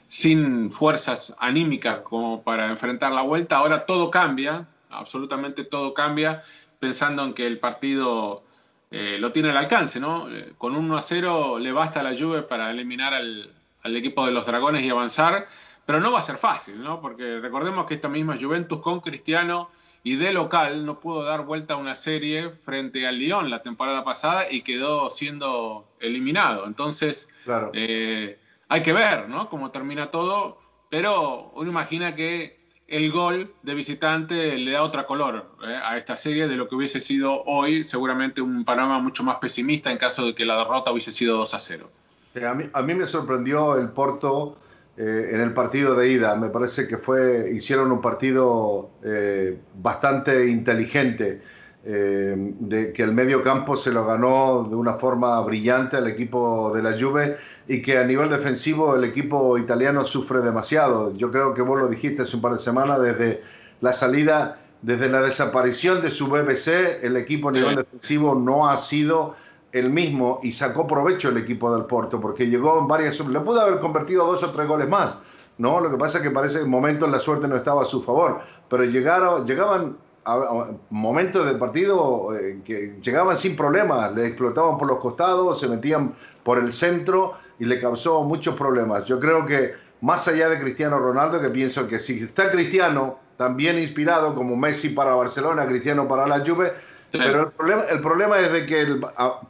sin 0.09 0.71
fuerzas 0.71 1.35
anímicas 1.38 2.01
como 2.01 2.42
para 2.42 2.68
enfrentar 2.68 3.12
la 3.12 3.23
vuelta, 3.23 3.57
ahora 3.57 3.87
todo 3.87 4.11
cambia, 4.11 4.68
absolutamente 4.90 5.64
todo 5.64 5.94
cambia, 5.94 6.42
pensando 6.79 7.25
en 7.25 7.33
que 7.33 7.47
el 7.47 7.59
partido 7.59 8.42
eh, 8.90 9.16
lo 9.18 9.33
tiene 9.33 9.51
al 9.51 9.57
alcance, 9.57 9.99
¿no? 9.99 10.31
Eh, 10.31 10.53
con 10.59 10.77
un 10.77 10.87
1 10.87 10.99
a 10.99 11.03
0 11.03 11.59
le 11.59 11.73
basta 11.73 12.01
a 12.01 12.03
la 12.03 12.16
Juve 12.18 12.42
para 12.42 12.71
eliminar 12.71 13.14
al, 13.14 13.51
al 13.83 13.97
equipo 13.97 14.27
de 14.27 14.33
los 14.33 14.47
Dragones 14.47 14.83
y 14.83 14.90
avanzar 14.90 15.47
pero 15.88 16.01
no 16.01 16.12
va 16.12 16.18
a 16.18 16.20
ser 16.20 16.37
fácil, 16.37 16.83
¿no? 16.83 17.01
Porque 17.01 17.40
recordemos 17.40 17.87
que 17.87 17.94
esta 17.94 18.11
misma 18.11 18.37
Juventus 18.38 18.79
con 18.83 19.01
Cristiano 19.01 19.70
y 20.03 20.16
de 20.16 20.35
local 20.35 20.85
no 20.85 21.01
pudo 21.01 21.24
dar 21.24 21.46
vuelta 21.46 21.72
a 21.72 21.77
una 21.79 21.94
serie 21.94 22.51
frente 22.51 23.07
al 23.07 23.18
Lyon 23.18 23.48
la 23.48 23.62
temporada 23.62 24.05
pasada 24.05 24.53
y 24.53 24.61
quedó 24.61 25.09
siendo 25.09 25.88
eliminado. 25.98 26.66
Entonces, 26.66 27.31
Claro. 27.42 27.70
eh, 27.72 28.38
hay 28.68 28.83
que 28.83 28.92
ver, 28.92 29.31
¿no? 29.31 29.48
Cómo 29.48 29.70
termina 29.70 30.11
todo, 30.11 30.61
pero 30.90 31.53
uno 31.55 31.70
imagina 31.70 32.14
que 32.14 32.61
el 32.87 33.11
gol 33.11 33.55
de 33.62 33.74
visitante 33.74 34.59
le 34.59 34.72
da 34.72 34.83
otra 34.83 35.07
color 35.07 35.53
¿eh? 35.66 35.74
a 35.83 35.96
esta 35.96 36.18
serie 36.18 36.48
de 36.48 36.57
lo 36.57 36.68
que 36.68 36.74
hubiese 36.74 37.01
sido 37.01 37.44
hoy, 37.44 37.85
seguramente 37.85 38.42
un 38.42 38.62
panorama 38.66 38.98
mucho 38.98 39.24
más 39.24 39.37
pesimista 39.37 39.90
en 39.90 39.96
caso 39.96 40.27
de 40.27 40.35
que 40.35 40.44
la 40.44 40.59
derrota 40.59 40.92
hubiese 40.92 41.12
sido 41.12 41.38
2 41.38 41.55
a 41.55 41.59
0. 41.59 41.90
Eh, 42.35 42.44
A 42.44 42.53
mí, 42.53 42.68
a 42.74 42.83
mí 42.83 42.92
me 42.94 43.07
sorprendió 43.07 43.79
el 43.79 43.88
Porto 43.88 44.59
eh, 45.01 45.31
en 45.33 45.41
el 45.41 45.55
partido 45.55 45.95
de 45.95 46.09
ida. 46.09 46.35
Me 46.35 46.49
parece 46.49 46.89
que 46.89 46.99
fue, 46.99 47.53
hicieron 47.55 47.93
un 47.93 48.01
partido 48.01 48.91
eh, 49.05 49.57
bastante 49.81 50.49
inteligente, 50.49 51.41
eh, 51.85 52.35
de 52.37 52.93
que 52.93 53.05
el 53.05 53.13
medio 53.13 53.41
campo 53.41 53.77
se 53.77 53.93
lo 53.93 54.05
ganó 54.05 54.67
de 54.69 54.75
una 54.75 54.95
forma 54.95 55.41
brillante 55.43 55.97
al 55.97 56.09
equipo 56.09 56.73
de 56.75 56.83
la 56.83 56.99
Juve 56.99 57.37
y 57.69 57.81
que 57.81 57.97
a 57.97 58.03
nivel 58.03 58.29
defensivo 58.29 58.97
el 58.97 59.05
equipo 59.05 59.57
italiano 59.57 60.03
sufre 60.03 60.41
demasiado. 60.41 61.15
Yo 61.17 61.31
creo 61.31 61.55
que 61.55 61.63
vos 61.63 61.79
lo 61.79 61.87
dijiste 61.87 62.23
hace 62.23 62.35
un 62.35 62.43
par 62.43 62.55
de 62.55 62.59
semanas, 62.59 63.01
desde 63.01 63.41
la 63.81 63.93
salida, 63.93 64.59
desde 64.83 65.09
la 65.09 65.23
desaparición 65.23 66.03
de 66.03 66.11
su 66.11 66.27
BBC, 66.27 67.05
el 67.05 67.17
equipo 67.17 67.51
a 67.51 67.53
nivel 67.53 67.77
defensivo 67.77 68.35
no 68.35 68.69
ha 68.69 68.77
sido 68.77 69.37
el 69.72 69.90
mismo 69.90 70.40
y 70.42 70.52
sacó 70.52 70.87
provecho 70.87 71.28
el 71.28 71.38
equipo 71.38 71.74
del 71.74 71.85
Porto 71.85 72.20
porque 72.20 72.46
llegó 72.46 72.78
en 72.78 72.88
varias 72.88 73.18
le 73.20 73.40
pudo 73.40 73.61
haber 73.61 73.81
convertido 73.81 74.26
dos 74.26 74.42
o 74.42 74.50
tres 74.50 74.66
goles 74.66 74.88
más 74.88 75.18
no 75.59 75.81
lo 75.81 75.90
que 75.90 75.96
pasa 75.96 76.18
es 76.18 76.24
que 76.24 76.31
parece 76.31 76.59
que 76.59 76.64
en 76.64 76.70
momentos 76.70 77.11
la 77.11 77.18
suerte 77.18 77.48
no 77.48 77.57
estaba 77.57 77.83
a 77.83 77.85
su 77.85 78.02
favor 78.02 78.40
pero 78.68 78.85
llegaron 78.85 79.46
llegaban 79.46 79.96
a, 80.24 80.68
momentos 80.90 81.44
del 81.46 81.59
partido 81.59 82.35
eh, 82.35 82.61
que 82.64 82.98
llegaban 83.02 83.37
sin 83.37 83.57
problemas 83.57 84.14
le 84.14 84.26
explotaban 84.26 84.78
por 84.78 84.88
los 84.88 84.98
costados 84.98 85.61
se 85.61 85.68
metían 85.68 86.14
por 86.42 86.59
el 86.59 86.72
centro 86.72 87.35
y 87.59 87.64
le 87.64 87.81
causó 87.81 88.22
muchos 88.24 88.54
problemas. 88.54 89.04
Yo 89.04 89.18
creo 89.18 89.44
que 89.44 89.74
más 90.00 90.28
allá 90.28 90.48
de 90.48 90.61
Cristiano 90.61 90.98
Ronaldo 90.98 91.40
que 91.40 91.50
pienso 91.50 91.88
que 91.88 91.98
si 91.98 92.20
está 92.20 92.50
Cristiano 92.50 93.18
también 93.37 93.78
inspirado 93.78 94.35
como 94.35 94.57
Messi 94.57 94.90
para 94.90 95.14
Barcelona 95.14 95.66
Cristiano 95.66 96.07
para 96.07 96.26
la 96.26 96.44
Juve 96.44 96.72
pero 97.11 97.40
el 97.42 97.49
problema, 97.53 97.83
el 97.90 98.01
problema 98.01 98.38
es 98.40 98.53
de 98.53 98.66
que 98.66 98.81
el- 98.81 99.01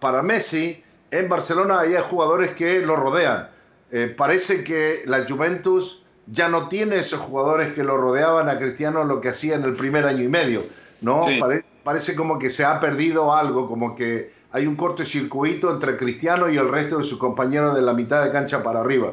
para 0.00 0.22
Messi 0.22 0.82
en 1.10 1.28
Barcelona 1.28 1.80
hay 1.80 1.94
jugadores 2.08 2.52
que 2.52 2.80
lo 2.80 2.96
rodean. 2.96 3.48
Eh, 3.90 4.14
parece 4.16 4.62
que 4.64 5.02
la 5.06 5.24
Juventus 5.26 6.02
ya 6.26 6.48
no 6.48 6.68
tiene 6.68 6.96
esos 6.96 7.20
jugadores 7.20 7.72
que 7.72 7.82
lo 7.82 7.96
rodeaban 7.96 8.48
a 8.50 8.58
Cristiano 8.58 9.02
lo 9.04 9.20
que 9.20 9.30
hacía 9.30 9.54
en 9.56 9.64
el 9.64 9.74
primer 9.74 10.06
año 10.06 10.22
y 10.22 10.28
medio. 10.28 10.62
¿no? 11.00 11.22
Sí. 11.22 11.38
Pare- 11.38 11.64
parece 11.84 12.14
como 12.14 12.38
que 12.38 12.50
se 12.50 12.64
ha 12.64 12.80
perdido 12.80 13.32
algo, 13.34 13.68
como 13.68 13.94
que 13.94 14.32
hay 14.50 14.66
un 14.66 14.76
cortocircuito 14.76 15.70
entre 15.72 15.96
Cristiano 15.96 16.48
y 16.50 16.56
el 16.58 16.68
resto 16.68 16.98
de 16.98 17.04
sus 17.04 17.18
compañeros 17.18 17.74
de 17.74 17.82
la 17.82 17.94
mitad 17.94 18.22
de 18.24 18.30
cancha 18.32 18.62
para 18.62 18.80
arriba. 18.80 19.12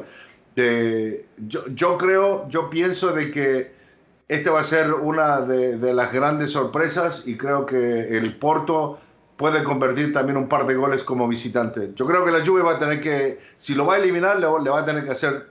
Eh, 0.56 1.26
yo, 1.46 1.64
yo 1.68 1.96
creo, 1.96 2.48
yo 2.48 2.68
pienso 2.70 3.12
de 3.12 3.30
que 3.30 3.75
este 4.28 4.50
va 4.50 4.60
a 4.60 4.64
ser 4.64 4.92
una 4.92 5.40
de, 5.42 5.78
de 5.78 5.94
las 5.94 6.12
grandes 6.12 6.50
sorpresas 6.52 7.26
y 7.26 7.36
creo 7.36 7.64
que 7.66 8.16
el 8.16 8.36
Porto 8.36 8.98
puede 9.36 9.62
convertir 9.62 10.12
también 10.12 10.36
un 10.36 10.48
par 10.48 10.66
de 10.66 10.74
goles 10.74 11.04
como 11.04 11.28
visitante. 11.28 11.92
Yo 11.94 12.06
creo 12.06 12.24
que 12.24 12.32
la 12.32 12.44
Juve 12.44 12.62
va 12.62 12.72
a 12.72 12.78
tener 12.78 13.00
que, 13.00 13.38
si 13.56 13.74
lo 13.74 13.86
va 13.86 13.94
a 13.94 13.98
eliminar, 13.98 14.36
le, 14.40 14.46
le 14.62 14.70
va 14.70 14.80
a 14.80 14.84
tener 14.84 15.04
que 15.04 15.10
hacer 15.12 15.50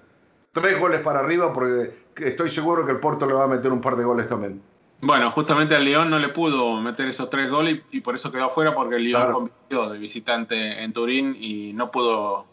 tres 0.51 0.79
goles 0.79 1.01
para 1.01 1.19
arriba 1.19 1.53
porque 1.53 1.93
estoy 2.17 2.49
seguro 2.49 2.85
que 2.85 2.91
el 2.93 2.99
Porto 2.99 3.25
le 3.27 3.33
va 3.33 3.43
a 3.43 3.47
meter 3.47 3.71
un 3.71 3.81
par 3.81 3.95
de 3.95 4.03
goles 4.03 4.27
también. 4.27 4.61
Bueno, 5.01 5.29
justamente 5.31 5.75
al 5.75 5.85
León 5.85 6.09
no 6.09 6.17
le 6.17 6.29
pudo 6.29 6.81
meter 6.81 7.07
esos 7.09 7.29
tres 7.29 7.49
goles 7.49 7.79
y, 7.91 7.97
y 7.97 8.01
por 8.01 8.15
eso 8.15 8.31
quedó 8.31 8.45
afuera 8.45 8.73
porque 8.73 8.95
el 8.95 9.03
León 9.03 9.21
Claro. 9.21 9.33
compitió 9.35 9.89
de 9.89 9.99
visitante 9.99 10.81
en 10.83 10.93
Turín 10.93 11.37
y 11.39 11.73
no 11.73 11.91
pudo 11.91 12.45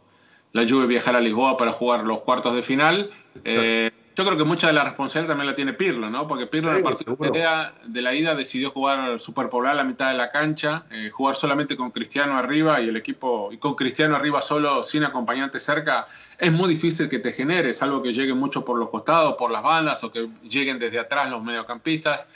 la 0.53 0.69
Juve 0.69 0.87
viajar 0.87 1.17
a 1.17 1.21
Lisboa 1.21 1.57
para 1.57 1.73
jugar 1.73 2.05
los 2.05 2.21
cuartos 2.21 2.55
de 2.55 2.63
final. 2.63 3.11
Eh, 3.45 3.91
yo 4.15 4.25
creo 4.25 4.37
que 4.37 4.45
mucha 4.45 4.67
de 4.67 4.75
la 4.75 4.85
responsabilidad 4.85 5.33
también 5.33 5.47
la 5.47 5.55
tiene 5.55 5.73
Pirlo, 5.73 6.11
¿no? 6.11 6.27
Porque 6.29 6.47
Pirlo 6.47 6.71
en 6.71 6.79
el 6.79 6.83
partido 6.83 7.17
de 7.17 7.39
la, 7.39 7.73
de 7.85 8.03
la 8.03 8.15
ida 8.15 8.35
decidió 8.35 8.71
jugar 8.71 9.19
superpolar 9.19 9.73
a 9.73 9.75
la 9.77 9.85
mitad 9.85 10.11
de 10.11 10.19
la 10.19 10.29
cancha, 10.29 10.85
eh, 10.91 11.11
jugar 11.11 11.35
solamente 11.35 11.77
con 11.77 11.91
Cristiano 11.91 12.37
arriba 12.37 12.81
y 12.81 12.89
el 12.89 12.97
equipo, 12.97 13.51
y 13.53 13.59
con 13.59 13.75
Cristiano 13.75 14.15
arriba 14.15 14.43
solo, 14.43 14.83
sin 14.83 15.05
acompañante 15.05 15.59
cerca, 15.59 16.07
es 16.39 16.53
muy 16.53 16.69
difícil 16.69 17.09
que 17.09 17.21
te 17.21 17.33
genere, 17.33 17.73
salvo 17.73 18.03
que 18.03 18.13
lleguen 18.13 18.37
mucho 18.37 18.65
por 18.65 18.79
los 18.79 18.91
costados, 18.91 19.35
por 19.39 19.51
las 19.51 19.63
bandas, 19.63 20.05
o 20.05 20.13
que 20.13 20.29
lleguen 20.43 20.79
desde 20.79 20.99
atrás 20.99 21.31
los 21.31 21.43
mediocampistas. 21.43 22.27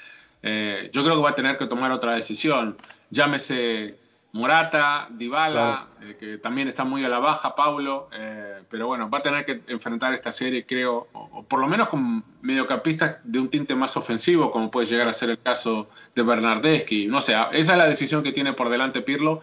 Eh, 0.42 0.90
yo 0.92 1.02
creo 1.02 1.16
que 1.16 1.22
va 1.22 1.30
a 1.30 1.34
tener 1.34 1.58
que 1.58 1.66
tomar 1.66 1.92
otra 1.92 2.12
decisión. 2.12 2.76
Llámese 3.10 4.05
Morata, 4.36 5.08
Dybala, 5.10 5.88
eh, 6.02 6.16
que 6.20 6.38
también 6.38 6.68
está 6.68 6.84
muy 6.84 7.04
a 7.04 7.08
la 7.08 7.18
baja, 7.18 7.54
Paulo, 7.54 8.08
eh, 8.12 8.62
pero 8.68 8.86
bueno, 8.86 9.08
va 9.08 9.18
a 9.18 9.22
tener 9.22 9.44
que 9.44 9.62
enfrentar 9.66 10.12
esta 10.12 10.30
serie, 10.30 10.66
creo, 10.66 11.08
o, 11.12 11.28
o 11.32 11.42
por 11.42 11.58
lo 11.58 11.66
menos 11.66 11.88
con 11.88 12.22
mediocampistas 12.42 13.16
de 13.24 13.40
un 13.40 13.48
tinte 13.48 13.74
más 13.74 13.96
ofensivo, 13.96 14.50
como 14.50 14.70
puede 14.70 14.86
llegar 14.86 15.08
a 15.08 15.12
ser 15.12 15.30
el 15.30 15.38
caso 15.38 15.88
de 16.14 16.22
Bernardeschi. 16.22 17.06
No 17.06 17.20
sé, 17.20 17.34
esa 17.52 17.72
es 17.72 17.78
la 17.78 17.86
decisión 17.86 18.22
que 18.22 18.32
tiene 18.32 18.52
por 18.52 18.68
delante 18.68 19.00
Pirlo, 19.00 19.40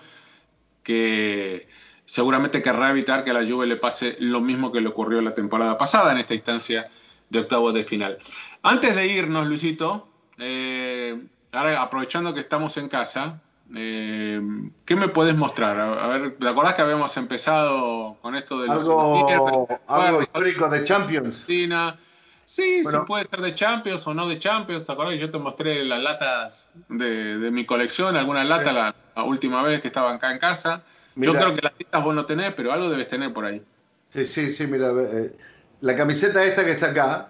que 0.83 1.67
seguramente 2.05 2.61
querrá 2.61 2.91
evitar 2.91 3.23
que 3.23 3.31
a 3.31 3.33
la 3.33 3.47
Juve 3.47 3.65
le 3.65 3.77
pase 3.77 4.17
lo 4.19 4.41
mismo 4.41 4.71
que 4.71 4.81
le 4.81 4.89
ocurrió 4.89 5.21
la 5.21 5.33
temporada 5.33 5.77
pasada 5.77 6.11
en 6.11 6.19
esta 6.19 6.35
instancia 6.35 6.85
de 7.29 7.39
octavos 7.39 7.73
de 7.73 7.83
final. 7.83 8.19
Antes 8.61 8.95
de 8.95 9.07
irnos, 9.07 9.47
Luisito, 9.47 10.07
eh, 10.37 11.19
ahora 11.51 11.81
aprovechando 11.81 12.33
que 12.33 12.41
estamos 12.41 12.77
en 12.77 12.89
casa, 12.89 13.41
eh, 13.75 14.41
¿qué 14.85 14.95
me 14.95 15.07
puedes 15.07 15.35
mostrar? 15.35 15.79
A, 15.79 16.07
ver, 16.07 16.37
¿te 16.37 16.47
acordás 16.47 16.73
que 16.75 16.81
habíamos 16.81 17.15
empezado 17.17 18.17
con 18.21 18.35
esto 18.35 18.59
de 18.61 18.67
los 18.67 18.83
Algo, 18.83 19.67
algo 19.87 20.21
histórico 20.21 20.69
de 20.69 20.83
Champions. 20.83 21.41
Argentina? 21.41 21.97
Sí, 22.45 22.81
Bueno. 22.83 22.99
sí 22.99 23.05
puede 23.07 23.25
ser 23.25 23.41
de 23.41 23.55
Champions 23.55 24.05
o 24.05 24.13
no 24.13 24.27
de 24.27 24.37
Champions. 24.37 24.85
¿Te 24.85 24.91
acordás 24.91 25.13
que 25.13 25.19
yo 25.19 25.31
te 25.31 25.39
mostré 25.39 25.83
las 25.85 26.03
latas 26.03 26.69
de, 26.89 27.37
de 27.37 27.51
mi 27.51 27.65
colección? 27.65 28.15
Algunas 28.17 28.47
latas 28.47 28.73
la, 28.73 28.95
la 29.15 29.23
última 29.23 29.63
vez 29.63 29.81
que 29.81 29.87
estaba 29.87 30.13
acá 30.13 30.31
en 30.31 30.39
casa. 30.39 30.83
Yo 31.15 31.33
creo 31.33 31.55
que 31.55 31.61
las 31.61 31.73
citas 31.77 32.03
vos 32.03 32.13
no 32.13 32.25
tenés, 32.25 32.53
pero 32.53 32.73
algo 32.73 32.89
debes 32.89 33.07
tener 33.07 33.31
por 33.33 33.45
ahí. 33.45 33.63
Sí, 34.09 34.25
sí, 34.25 34.49
sí, 34.49 34.67
mira, 34.67 34.91
eh, 34.91 35.35
la 35.81 35.95
camiseta 35.95 36.43
esta 36.43 36.65
que 36.65 36.71
está 36.71 36.87
acá 36.91 37.29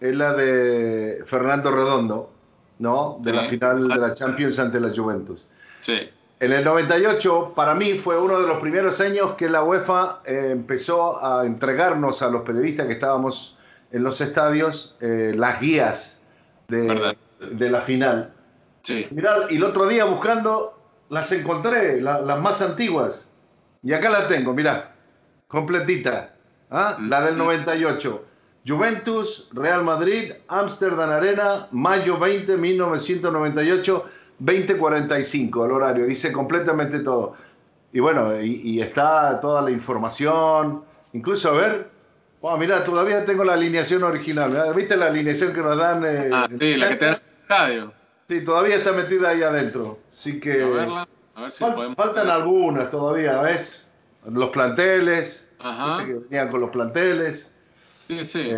es 0.00 0.14
la 0.14 0.32
de 0.32 1.22
Fernando 1.26 1.70
Redondo, 1.70 2.32
¿no? 2.78 3.18
De 3.20 3.32
la 3.32 3.44
final 3.44 3.88
de 3.88 3.96
la 3.96 4.14
Champions 4.14 4.58
ante 4.58 4.80
la 4.80 4.92
Juventus. 4.94 5.48
Sí. 5.86 6.10
En 6.40 6.52
el 6.52 6.64
98, 6.64 7.52
para 7.54 7.74
mí, 7.76 7.92
fue 7.94 8.18
uno 8.20 8.40
de 8.40 8.46
los 8.48 8.58
primeros 8.58 9.00
años 9.00 9.34
que 9.34 9.48
la 9.48 9.62
UEFA 9.62 10.20
eh, 10.26 10.48
empezó 10.50 11.24
a 11.24 11.46
entregarnos 11.46 12.22
a 12.22 12.28
los 12.28 12.42
periodistas 12.42 12.88
que 12.88 12.94
estábamos 12.94 13.56
en 13.92 14.02
los 14.02 14.20
estadios 14.20 14.96
eh, 15.00 15.32
las 15.36 15.60
guías 15.60 16.20
de, 16.66 17.14
de 17.52 17.70
la 17.70 17.80
final. 17.80 18.32
Sí. 18.82 19.06
Mirá, 19.12 19.46
y 19.48 19.56
el 19.56 19.64
otro 19.64 19.86
día 19.86 20.04
buscando, 20.04 20.76
las 21.08 21.30
encontré, 21.30 22.00
la- 22.02 22.20
las 22.20 22.40
más 22.40 22.60
antiguas. 22.60 23.30
Y 23.84 23.92
acá 23.92 24.10
las 24.10 24.26
tengo, 24.26 24.52
mirá, 24.52 24.92
completita. 25.46 26.34
¿ah? 26.70 26.98
La 27.00 27.24
del 27.24 27.38
98. 27.38 28.24
Juventus, 28.66 29.48
Real 29.52 29.84
Madrid, 29.84 30.32
Amsterdam 30.48 31.08
Arena, 31.10 31.68
mayo 31.70 32.18
20, 32.18 32.56
1998, 32.56 34.04
2045, 34.38 35.64
el 35.66 35.72
horario. 35.72 36.06
Dice 36.06 36.32
completamente 36.32 37.00
todo. 37.00 37.34
Y 37.92 38.00
bueno, 38.00 38.40
y, 38.40 38.60
y 38.64 38.80
está 38.80 39.40
toda 39.40 39.62
la 39.62 39.70
información. 39.70 40.84
Incluso, 41.12 41.48
a 41.50 41.52
ver, 41.52 41.88
oh, 42.40 42.56
mira, 42.58 42.84
todavía 42.84 43.24
tengo 43.24 43.44
la 43.44 43.54
alineación 43.54 44.02
original. 44.04 44.50
Mirá, 44.50 44.72
¿Viste 44.72 44.96
la 44.96 45.06
alineación 45.06 45.52
que 45.52 45.60
nos 45.62 45.76
dan? 45.76 46.04
eh, 46.04 46.30
Ah, 46.32 46.48
sí, 46.58 46.74
la 46.76 46.88
que 46.90 46.96
te 46.96 47.04
da 47.06 47.10
en 47.12 47.16
el 47.18 47.42
estadio. 47.42 47.92
Sí, 48.28 48.44
todavía 48.44 48.76
está 48.76 48.92
metida 48.92 49.28
ahí 49.30 49.42
adentro. 49.42 49.98
Así 50.12 50.40
que 50.40 50.62
A 50.62 50.66
verla, 50.66 51.08
a 51.36 51.42
ver 51.42 51.52
si 51.52 51.64
fal- 51.64 51.74
podemos. 51.74 51.96
faltan 51.96 52.28
algunas 52.28 52.90
todavía, 52.90 53.40
¿ves? 53.40 53.86
Los 54.28 54.50
planteles. 54.50 55.44
Ajá. 55.58 56.04
que 56.04 56.12
venían 56.12 56.50
con 56.50 56.60
los 56.60 56.70
planteles. 56.70 57.50
Sí, 58.06 58.24
sí. 58.26 58.52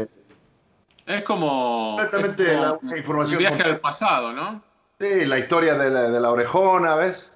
Es 1.06 1.22
como. 1.22 1.96
Exactamente 2.00 2.42
es 2.42 2.58
como 2.58 2.80
la- 2.82 2.90
la 2.90 2.98
información 2.98 3.36
Un 3.36 3.38
viaje 3.38 3.54
completa. 3.54 3.74
al 3.76 3.80
pasado, 3.80 4.32
¿no? 4.32 4.62
Sí, 5.00 5.24
la 5.26 5.38
historia 5.38 5.74
de 5.76 5.90
la, 5.90 6.10
de 6.10 6.20
la 6.20 6.30
orejona, 6.30 6.94
¿ves? 6.96 7.32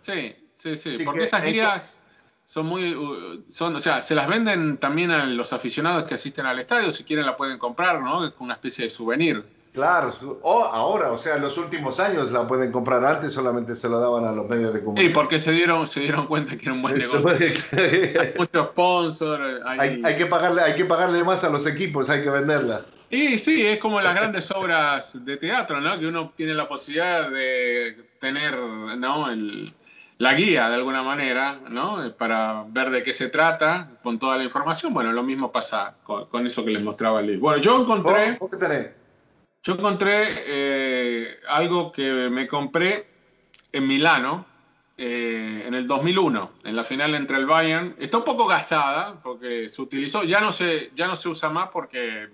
Sí, 0.00 0.34
sí, 0.56 0.76
sí. 0.76 0.94
Así 0.96 1.04
Porque 1.04 1.20
que 1.20 1.24
esas 1.26 1.44
guías 1.44 2.02
son 2.44 2.66
muy. 2.66 2.94
uh, 2.94 3.44
son, 3.48 3.76
o 3.76 3.80
sea, 3.80 4.02
se 4.02 4.14
las 4.14 4.26
venden 4.28 4.78
también 4.78 5.10
a 5.12 5.24
los 5.24 5.52
aficionados 5.52 6.04
que 6.04 6.14
asisten 6.14 6.46
al 6.46 6.58
estadio. 6.58 6.90
Si 6.90 7.04
quieren, 7.04 7.24
la 7.26 7.36
pueden 7.36 7.58
comprar, 7.58 8.00
¿no? 8.02 8.26
Es 8.26 8.32
una 8.40 8.54
especie 8.54 8.84
de 8.84 8.90
souvenir. 8.90 9.44
Claro, 9.72 10.10
o 10.42 10.64
ahora, 10.64 11.12
o 11.12 11.18
sea, 11.18 11.36
en 11.36 11.42
los 11.42 11.58
últimos 11.58 12.00
años 12.00 12.32
la 12.32 12.46
pueden 12.46 12.72
comprar 12.72 13.04
antes, 13.04 13.34
solamente 13.34 13.74
se 13.74 13.90
lo 13.90 14.00
daban 14.00 14.24
a 14.24 14.32
los 14.32 14.48
medios 14.48 14.72
de 14.72 14.80
Y 14.80 14.82
comunicación. 14.82 15.12
porque 15.12 15.38
se 15.38 15.52
dieron, 15.52 15.86
se 15.86 16.00
dieron 16.00 16.26
cuenta 16.26 16.56
que 16.56 16.64
era 16.64 16.72
un 16.72 16.80
buen 16.80 16.96
Eso 16.96 17.18
negocio. 17.18 17.52
fue- 17.70 18.14
Hay 18.20 18.34
muchos 18.38 18.68
sponsors. 18.70 19.60
Hay... 19.66 19.78
hay, 19.78 20.02
hay 20.02 20.16
que 20.16 20.24
pagarle, 20.24 20.62
hay 20.62 20.74
que 20.76 20.86
pagarle 20.86 21.22
más 21.24 21.44
a 21.44 21.50
los 21.50 21.66
equipos, 21.66 22.08
hay 22.08 22.22
que 22.22 22.30
venderla. 22.30 22.86
Y 23.10 23.38
sí, 23.38 23.64
es 23.64 23.78
como 23.78 24.00
las 24.00 24.14
grandes 24.14 24.50
obras 24.50 25.24
de 25.24 25.36
teatro, 25.36 25.80
¿no? 25.80 25.98
Que 25.98 26.06
uno 26.06 26.32
tiene 26.34 26.54
la 26.54 26.66
posibilidad 26.68 27.30
de 27.30 27.96
tener, 28.18 28.56
¿no? 28.58 29.30
El- 29.30 29.72
la 30.18 30.32
guía 30.32 30.68
de 30.70 30.74
alguna 30.76 31.02
manera, 31.02 31.60
¿no? 31.68 32.12
Para 32.16 32.64
ver 32.68 32.90
de 32.90 33.02
qué 33.02 33.12
se 33.12 33.28
trata 33.28 33.90
con 34.02 34.18
toda 34.18 34.36
la 34.38 34.44
información. 34.44 34.92
Bueno, 34.94 35.12
lo 35.12 35.22
mismo 35.22 35.52
pasa 35.52 35.94
con, 36.02 36.26
con 36.26 36.46
eso 36.46 36.64
que 36.64 36.70
les 36.70 36.82
mostraba 36.82 37.20
Lee. 37.20 37.36
Bueno, 37.36 37.60
yo 37.60 37.80
encontré, 37.82 38.32
¿Vos 38.40 38.50
qué 38.50 38.56
tenés? 38.56 38.86
yo 39.62 39.74
encontré 39.74 40.24
eh, 40.46 41.36
algo 41.48 41.92
que 41.92 42.10
me 42.30 42.46
compré 42.46 43.06
en 43.72 43.86
Milano 43.86 44.46
eh, 44.96 45.64
en 45.66 45.74
el 45.74 45.86
2001, 45.86 46.50
en 46.64 46.74
la 46.74 46.82
final 46.82 47.14
entre 47.14 47.36
el 47.36 47.44
Bayern. 47.46 47.94
Está 47.98 48.16
un 48.16 48.24
poco 48.24 48.46
gastada 48.46 49.20
porque 49.22 49.68
se 49.68 49.82
utilizó, 49.82 50.24
ya 50.24 50.40
no 50.40 50.50
se, 50.50 50.92
ya 50.94 51.06
no 51.06 51.14
se 51.14 51.28
usa 51.28 51.50
más 51.50 51.68
porque 51.70 52.28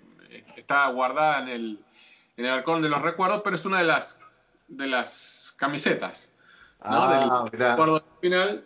está 0.63 0.87
guardada 0.89 1.41
en 1.43 1.49
el, 1.49 1.79
en 2.37 2.45
el 2.47 2.51
halcón 2.53 2.81
de 2.83 2.89
los 2.89 3.03
recuerdos, 3.03 3.43
pero 3.45 3.57
es 3.57 3.65
una 3.67 3.79
de 3.79 3.85
las, 3.85 4.19
de 4.69 4.87
las 4.87 5.55
camisetas. 5.57 6.33
¿no? 6.85 6.91
Ah, 6.91 7.45
del 7.51 7.61
recuerdo 7.61 8.03
final, 8.21 8.65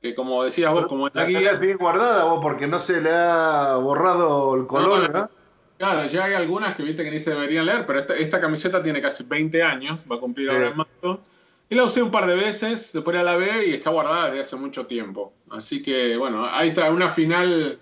que 0.00 0.14
como 0.14 0.44
decías 0.44 0.72
vos, 0.72 0.86
como 0.86 1.08
en 1.08 1.12
la 1.14 1.22
La 1.22 1.28
guía. 1.28 1.38
tenés 1.40 1.60
bien 1.60 1.76
guardada 1.78 2.24
vos 2.24 2.38
porque 2.40 2.66
no 2.66 2.78
se 2.78 3.00
le 3.00 3.10
ha 3.10 3.76
borrado 3.76 4.54
el 4.54 4.66
color, 4.66 5.10
No, 5.10 5.18
¿no? 5.20 5.30
Claro, 5.78 6.04
ya 6.06 6.24
hay 6.24 6.34
algunas 6.34 6.76
que 6.76 6.82
viste 6.82 7.02
que 7.04 7.10
ni 7.10 7.18
se 7.18 7.30
deberían 7.30 7.64
leer, 7.64 7.86
pero 7.86 8.00
esta, 8.00 8.14
esta 8.14 8.38
camiseta 8.40 8.82
tiene 8.82 9.00
casi 9.00 9.24
20 9.24 9.62
años, 9.62 10.04
va 10.10 10.16
a 10.16 10.20
cumplir 10.20 10.48
Sí. 10.50 10.54
ahora 10.54 10.68
en 10.68 10.76
marzo. 10.76 11.22
Y 11.70 11.74
la 11.74 11.84
usé 11.84 12.02
un 12.02 12.10
par 12.10 12.26
de 12.26 12.34
veces, 12.34 12.92
después 12.92 13.16
la 13.16 13.22
lavé 13.22 13.66
y 13.66 13.72
está 13.74 13.90
guardada 13.90 14.26
desde 14.26 14.40
hace 14.40 14.56
mucho 14.56 14.86
tiempo. 14.86 15.32
Así 15.50 15.80
que, 15.82 16.16
bueno, 16.18 16.44
ahí 16.50 16.68
está 16.70 16.90
una 16.90 17.08
final 17.08 17.78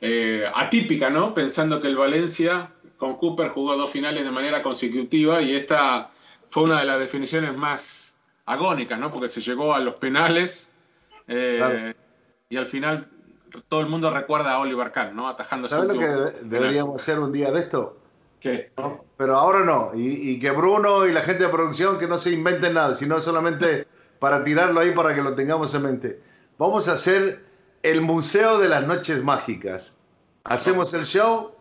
eh, 0.00 0.44
atípica, 0.54 1.10
¿no? 1.10 1.32
Pensando 1.34 1.80
que 1.80 1.88
el 1.88 1.96
Valencia 1.96 2.70
con 3.02 3.16
Cooper 3.16 3.48
jugó 3.48 3.76
dos 3.76 3.90
finales 3.90 4.22
de 4.24 4.30
manera 4.30 4.62
consecutiva 4.62 5.42
y 5.42 5.56
esta 5.56 6.10
fue 6.48 6.62
una 6.62 6.78
de 6.78 6.86
las 6.86 7.00
definiciones 7.00 7.52
más 7.56 8.16
agónicas, 8.46 8.96
¿no? 8.96 9.10
Porque 9.10 9.28
se 9.28 9.40
llegó 9.40 9.74
a 9.74 9.80
los 9.80 9.96
penales 9.96 10.70
eh, 11.26 11.56
Claro. 11.58 11.94
y 12.48 12.56
al 12.56 12.66
final 12.66 13.08
todo 13.66 13.80
el 13.80 13.88
mundo 13.88 14.08
recuerda 14.08 14.52
a 14.52 14.60
Oliver 14.60 14.92
Kahn, 14.92 15.16
¿no? 15.16 15.28
Atajando 15.28 15.66
¿Sabes 15.66 15.88
lo 15.88 15.98
que 15.98 16.06
deberíamos 16.44 17.02
hacer 17.02 17.18
un 17.18 17.32
día 17.32 17.50
de 17.50 17.58
esto? 17.58 17.96
¿Qué? 18.38 18.70
¿No? 18.76 19.04
Pero 19.16 19.34
ahora 19.34 19.64
no. 19.64 19.90
Y, 19.96 20.30
y 20.30 20.38
que 20.38 20.52
Bruno 20.52 21.04
y 21.04 21.10
la 21.10 21.22
gente 21.22 21.42
de 21.42 21.48
producción 21.48 21.98
que 21.98 22.06
no 22.06 22.18
se 22.18 22.30
inventen 22.30 22.74
nada, 22.74 22.94
sino 22.94 23.18
solamente 23.18 23.88
para 24.20 24.44
tirarlo 24.44 24.78
ahí 24.78 24.92
para 24.92 25.12
que 25.12 25.22
lo 25.22 25.34
tengamos 25.34 25.74
en 25.74 25.82
mente. 25.82 26.20
Vamos 26.56 26.88
a 26.88 26.92
hacer 26.92 27.44
el 27.82 28.00
Museo 28.00 28.60
de 28.60 28.68
las 28.68 28.86
Noches 28.86 29.24
Mágicas. 29.24 29.98
Hacemos 30.44 30.94
el 30.94 31.04
show 31.04 31.52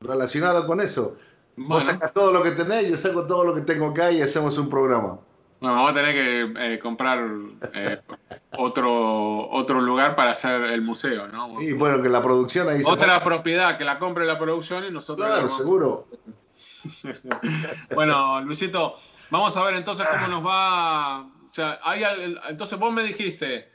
relacionado 0.00 0.66
con 0.66 0.80
eso. 0.80 1.16
Vos 1.56 1.68
Bueno. 1.68 1.80
sacas 1.84 2.12
todo 2.12 2.32
lo 2.32 2.42
que 2.42 2.50
tenés, 2.50 2.88
yo 2.88 2.96
saco 2.96 3.26
todo 3.26 3.44
lo 3.44 3.54
que 3.54 3.62
tengo 3.62 3.86
acá 3.86 4.10
y 4.12 4.20
hacemos 4.20 4.58
un 4.58 4.68
programa. 4.68 5.18
No, 5.58 5.70
vamos 5.72 5.90
a 5.90 5.94
tener 5.94 6.14
que 6.14 6.74
eh, 6.74 6.78
comprar 6.78 7.18
eh, 7.72 7.98
otro, 8.58 9.48
otro 9.48 9.80
lugar 9.80 10.14
para 10.14 10.32
hacer 10.32 10.62
el 10.64 10.82
museo, 10.82 11.28
¿no? 11.28 11.60
Y 11.62 11.72
bueno, 11.72 12.02
que 12.02 12.10
la 12.10 12.22
producción 12.22 12.68
ahí 12.68 12.82
se 12.82 12.90
Otra 12.90 13.20
propiedad 13.20 13.78
que 13.78 13.84
la 13.84 13.98
compre 13.98 14.26
la 14.26 14.38
producción 14.38 14.84
y 14.84 14.90
nosotros. 14.90 15.26
Claro, 15.26 15.42
vamos- 15.44 15.56
seguro. 15.56 16.06
Bueno, 17.94 18.40
Luisito, 18.42 18.94
vamos 19.30 19.56
a 19.56 19.62
ver 19.64 19.74
entonces 19.76 20.06
cómo 20.10 20.28
nos 20.28 20.46
va. 20.46 21.20
O 21.22 21.50
sea, 21.50 21.80
hay 21.82 22.02
entonces 22.48 22.78
vos 22.78 22.92
me 22.92 23.02
dijiste 23.02 23.70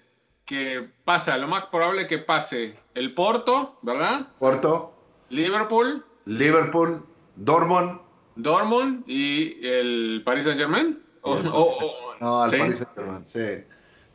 que 0.45 0.87
pasa, 1.03 1.37
lo 1.37 1.47
más 1.47 1.65
probable 1.65 2.07
que 2.07 2.19
pase 2.19 2.77
el 2.93 3.13
Porto, 3.13 3.79
¿verdad? 3.81 4.27
Porto, 4.39 4.93
Liverpool, 5.29 6.05
Liverpool, 6.25 7.03
Dortmund. 7.35 7.99
Dortmund 8.35 9.03
y 9.07 9.65
el 9.65 10.21
Paris 10.25 10.45
Saint 10.45 10.59
Germain. 10.59 10.99
O, 11.21 11.35
Y 11.35 11.39
el 11.41 11.47
o- 11.47 11.67
Paris 11.67 11.77
o- 11.81 12.15
No, 12.21 12.41
al 12.43 12.49
¿sí? 12.49 12.57
Paris 12.57 12.77
sí. 13.27 13.39
Yo 13.39 13.45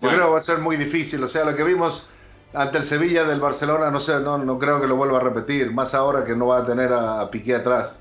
Bueno. 0.00 0.16
creo 0.16 0.26
que 0.26 0.32
va 0.32 0.38
a 0.38 0.42
ser 0.42 0.58
muy 0.58 0.76
difícil. 0.76 1.22
O 1.22 1.26
sea, 1.26 1.44
lo 1.44 1.54
que 1.56 1.64
vimos 1.64 2.06
ante 2.54 2.78
el 2.78 2.84
Sevilla 2.84 3.24
del 3.24 3.40
Barcelona, 3.40 3.90
no 3.90 3.98
sé, 4.00 4.20
no, 4.20 4.38
no 4.38 4.58
creo 4.58 4.80
que 4.80 4.86
lo 4.86 4.96
vuelva 4.96 5.18
a 5.18 5.22
repetir. 5.22 5.72
Más 5.72 5.94
ahora 5.94 6.24
que 6.24 6.34
no 6.36 6.46
va 6.48 6.58
a 6.58 6.64
tener 6.66 6.92
a, 6.92 7.20
a 7.20 7.30
Piqué 7.30 7.54
atrás. 7.56 7.96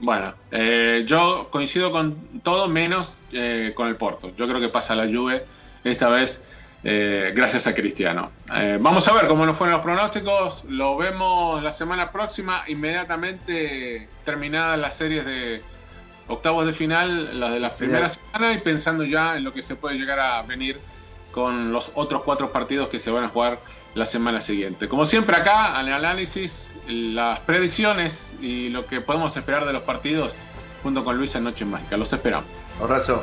Bueno, 0.00 0.32
eh, 0.50 1.04
yo 1.06 1.48
coincido 1.50 1.90
con 1.90 2.40
todo 2.42 2.68
menos 2.68 3.16
eh, 3.32 3.72
con 3.74 3.88
el 3.88 3.96
Porto. 3.96 4.30
Yo 4.36 4.46
creo 4.48 4.60
que 4.60 4.68
pasa 4.68 4.94
la 4.94 5.04
Juve 5.06 5.44
esta 5.84 6.08
vez 6.08 6.48
eh, 6.82 7.32
gracias 7.34 7.66
a 7.66 7.74
Cristiano. 7.74 8.32
Eh, 8.54 8.78
vamos 8.80 9.06
a 9.08 9.12
ver 9.12 9.26
cómo 9.26 9.44
nos 9.44 9.56
fueron 9.56 9.76
los 9.76 9.82
pronósticos. 9.82 10.64
Lo 10.64 10.96
vemos 10.96 11.62
la 11.62 11.70
semana 11.70 12.10
próxima, 12.10 12.64
inmediatamente 12.68 14.08
terminadas 14.24 14.78
las 14.78 14.96
series 14.96 15.24
de 15.24 15.62
octavos 16.28 16.64
de 16.66 16.72
final, 16.72 17.38
las 17.38 17.52
de 17.52 17.60
la 17.60 17.70
Sí, 17.70 17.84
primera 17.84 18.08
semana 18.08 18.52
y 18.52 18.58
pensando 18.58 19.04
ya 19.04 19.36
en 19.36 19.44
lo 19.44 19.52
que 19.52 19.62
se 19.62 19.76
puede 19.76 19.98
llegar 19.98 20.20
a 20.20 20.42
venir 20.42 20.80
con 21.32 21.72
los 21.72 21.92
otros 21.94 22.22
cuatro 22.22 22.50
partidos 22.50 22.88
que 22.88 22.98
se 22.98 23.10
van 23.10 23.24
a 23.24 23.28
jugar 23.28 23.58
la 23.94 24.06
semana 24.06 24.40
siguiente. 24.40 24.88
Como 24.88 25.04
siempre 25.04 25.36
acá, 25.36 25.78
el 25.80 25.92
análisis, 25.92 26.74
las 26.88 27.40
predicciones 27.40 28.34
y 28.40 28.68
lo 28.68 28.86
que 28.86 29.00
podemos 29.00 29.36
esperar 29.36 29.66
de 29.66 29.72
los 29.72 29.82
partidos 29.82 30.38
junto 30.82 31.04
con 31.04 31.16
Luis 31.16 31.34
en 31.34 31.44
Noche 31.44 31.64
Mágica. 31.64 31.96
Los 31.96 32.12
esperamos. 32.12 32.48
Abrazo. 32.80 33.22